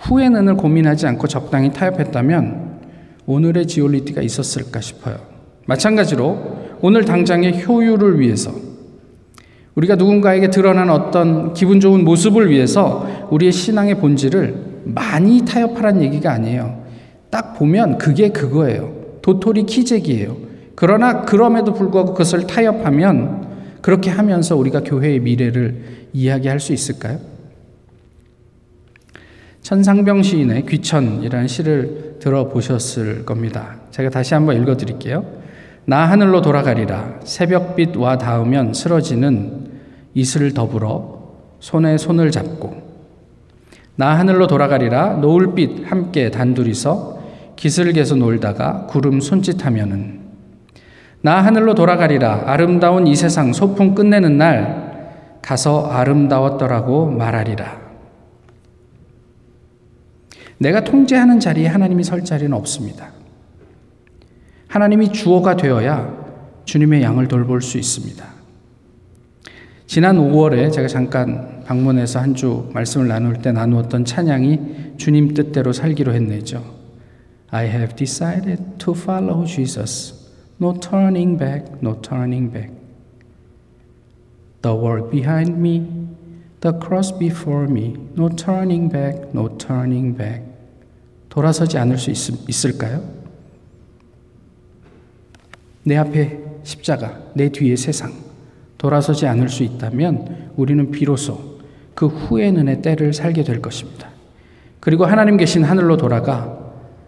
후에는을 0.01 0.57
고민하지 0.57 1.07
않고 1.07 1.29
적당히 1.29 1.73
타협했다면 1.73 2.81
오늘의 3.27 3.67
지올리티가 3.67 4.23
있었을까 4.23 4.81
싶어요. 4.81 5.17
마찬가지로 5.67 6.79
오늘 6.81 7.05
당장의 7.05 7.65
효율을 7.67 8.19
위해서 8.19 8.53
우리가 9.75 9.95
누군가에게 9.97 10.51
드러난 10.51 10.91
어떤 10.91 11.55
기분 11.55 11.81
좋은 11.81 12.05
모습을 12.05 12.51
위해서 12.51 13.29
우리의 13.31 13.53
신앙의 13.53 13.97
본질을 13.97 14.71
많이 14.85 15.45
타협하라는 15.45 16.03
얘기가 16.03 16.33
아니에요. 16.33 16.83
딱 17.31 17.55
보면 17.57 17.99
그게 17.99 18.31
그거예요. 18.31 18.93
도토리 19.23 19.65
키재기예요. 19.67 20.37
그러나 20.75 21.23
그럼에도 21.23 21.73
불구하고 21.75 22.13
그것을 22.13 22.47
타협하면 22.47 23.49
그렇게 23.81 24.11
하면서 24.11 24.57
우리가 24.57 24.83
교회의 24.83 25.21
미래를 25.21 25.83
이야기할 26.13 26.59
수 26.59 26.73
있을까요? 26.73 27.19
천상병 29.63 30.23
시인의 30.23 30.67
귀천이라는 30.67 31.47
시를 31.47 32.17
들어보셨을 32.21 33.25
겁니다. 33.25 33.77
제가 33.91 34.11
다시 34.11 34.35
한번 34.35 34.61
읽어 34.61 34.77
드릴게요. 34.77 35.25
나 35.85 36.07
하늘로 36.07 36.41
돌아가리라. 36.41 37.21
새벽빛 37.25 37.97
와 37.97 38.19
닿으면 38.19 38.75
쓰러지는 38.75 39.71
이슬 40.15 40.53
더불어 40.53 41.21
손에 41.61 41.99
손을 41.99 42.31
잡고 42.31 42.91
나 43.97 44.19
하늘로 44.19 44.47
돌아가리라 44.47 45.17
노을빛 45.17 45.91
함께 45.91 46.31
단둘이서 46.31 47.21
기슭에서 47.57 48.17
놀다가 48.17 48.87
구름 48.87 49.21
손짓하면은 49.21 50.21
나 51.21 51.45
하늘로 51.45 51.75
돌아가리라 51.75 52.45
아름다운 52.47 53.07
이 53.07 53.15
세상 53.15 53.53
소풍 53.53 53.95
끝내는 53.95 54.39
날 54.39 55.39
가서 55.43 55.87
아름다웠더라고 55.91 57.11
말하리라 57.11 57.80
내가 60.61 60.85
통제하는 60.85 61.41
자리에 61.41 61.67
하나님이 61.67 62.05
설 62.05 62.23
자리는 62.23 62.53
없습니다. 62.53 63.13
하나님이 64.69 65.11
주어가 65.11 65.57
되어야 65.57 66.21
주님의 66.67 67.03
양을 67.03 67.29
돌볼 67.29 67.63
수 67.63 67.79
있습니다. 67.79 68.25
지난 69.87 70.19
5월에 70.19 70.71
제가 70.71 70.87
잠깐 70.87 71.65
방문해서 71.65 72.21
한 72.21 72.35
주 72.35 72.71
말씀을 72.75 73.09
나눌 73.09 73.41
때 73.41 73.53
나누었던 73.53 74.05
찬양이 74.05 74.95
주님 74.99 75.33
뜻대로 75.35 75.73
살기로 75.73 76.13
했네죠. 76.13 76.63
I 77.51 77.67
have 77.67 77.97
decided 77.97 78.63
to 78.79 78.93
follow 78.95 79.45
Jesus. 79.47 80.15
No 80.61 80.75
turning 80.79 81.39
back, 81.39 81.73
no 81.83 81.99
turning 82.03 82.53
back. 82.53 82.71
The 84.61 84.77
world 84.77 85.11
behind 85.11 85.57
me, 85.57 85.89
the 86.61 86.79
cross 86.79 87.11
before 87.19 87.65
me. 87.65 87.97
No 88.15 88.29
turning 88.29 88.93
back, 88.93 89.33
no 89.33 89.49
turning 89.57 90.17
back. 90.17 90.50
돌아서지 91.31 91.79
않을 91.79 91.97
수 91.97 92.11
있, 92.11 92.49
있을까요? 92.49 93.03
내 95.85 95.97
앞에 95.97 96.39
십자가, 96.63 97.19
내 97.35 97.49
뒤에 97.49 97.77
세상, 97.77 98.13
돌아서지 98.77 99.27
않을 99.27 99.49
수 99.49 99.63
있다면 99.63 100.53
우리는 100.57 100.91
비로소 100.91 101.59
그 101.95 102.07
후의 102.07 102.51
은의 102.51 102.83
때를 102.83 103.13
살게 103.13 103.45
될 103.45 103.63
것입니다. 103.63 104.11
그리고 104.81 105.05
하나님 105.07 105.37
계신 105.37 105.65
하늘로 105.65 105.97
돌아가 105.97 106.59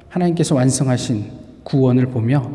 하나님께서 0.09 0.55
완성하신 0.55 1.31
구원을 1.65 2.07
보며 2.07 2.51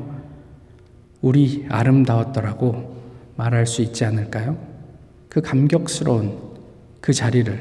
우리 1.21 1.65
아름다웠더라고 1.69 2.97
말할 3.35 3.65
수 3.65 3.81
있지 3.81 4.05
않을까요? 4.05 4.57
그 5.29 5.41
감격스러운 5.41 6.37
그 7.01 7.13
자리를 7.13 7.59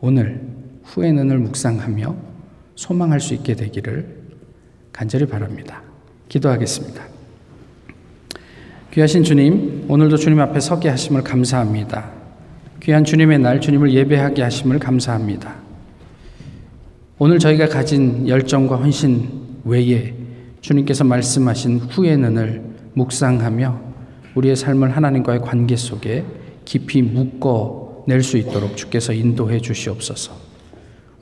오늘 0.00 0.42
후의 0.84 1.12
은을 1.12 1.38
묵상하며 1.38 2.33
소망할 2.74 3.20
수 3.20 3.34
있게 3.34 3.54
되기를 3.54 4.24
간절히 4.92 5.26
바랍니다. 5.26 5.82
기도하겠습니다. 6.28 7.02
귀하신 8.92 9.24
주님, 9.24 9.86
오늘도 9.88 10.16
주님 10.16 10.40
앞에 10.40 10.60
서게 10.60 10.88
하심을 10.88 11.22
감사합니다. 11.22 12.10
귀한 12.82 13.04
주님의 13.04 13.40
날 13.40 13.60
주님을 13.60 13.92
예배하게 13.92 14.42
하심을 14.42 14.78
감사합니다. 14.78 15.54
오늘 17.18 17.38
저희가 17.38 17.68
가진 17.68 18.28
열정과 18.28 18.76
헌신 18.76 19.28
외에 19.64 20.14
주님께서 20.60 21.04
말씀하신 21.04 21.78
후의 21.78 22.18
는을 22.18 22.62
묵상하며 22.94 23.80
우리의 24.34 24.56
삶을 24.56 24.96
하나님과의 24.96 25.40
관계 25.40 25.76
속에 25.76 26.24
깊이 26.64 27.02
묶어 27.02 28.04
낼 28.06 28.22
수 28.22 28.36
있도록 28.36 28.76
주께서 28.76 29.12
인도해 29.12 29.60
주시옵소서. 29.60 30.32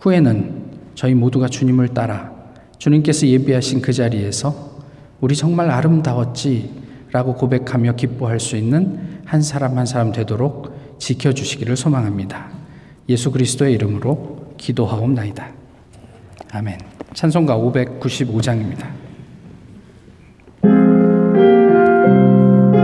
후에는 0.01 0.62
저희 0.95 1.15
모두가 1.15 1.49
주님을 1.49 1.89
따라 1.89 2.33
주님께서 2.79 3.27
예비하신 3.27 3.81
그 3.81 3.93
자리에서 3.93 4.73
우리 5.21 5.37
정말 5.37 5.71
아름다웠지 5.71 6.83
라고 7.13 7.35
고백하며 7.35 7.95
기뻐할 7.95 8.41
수 8.41 8.57
있는 8.57 9.21
한 9.25 9.43
사람 9.43 9.79
한 9.79 9.87
사람 9.87 10.13
되도록 10.13 10.99
지켜주시기를 10.99 11.77
소망합니다. 11.77 12.51
예수 13.09 13.31
그리스도의 13.31 13.75
이름으로 13.75 14.55
기도하옵나이다. 14.57 15.51
아멘. 16.53 16.79
찬송가 17.15 17.57
595장입니다. 17.57 19.02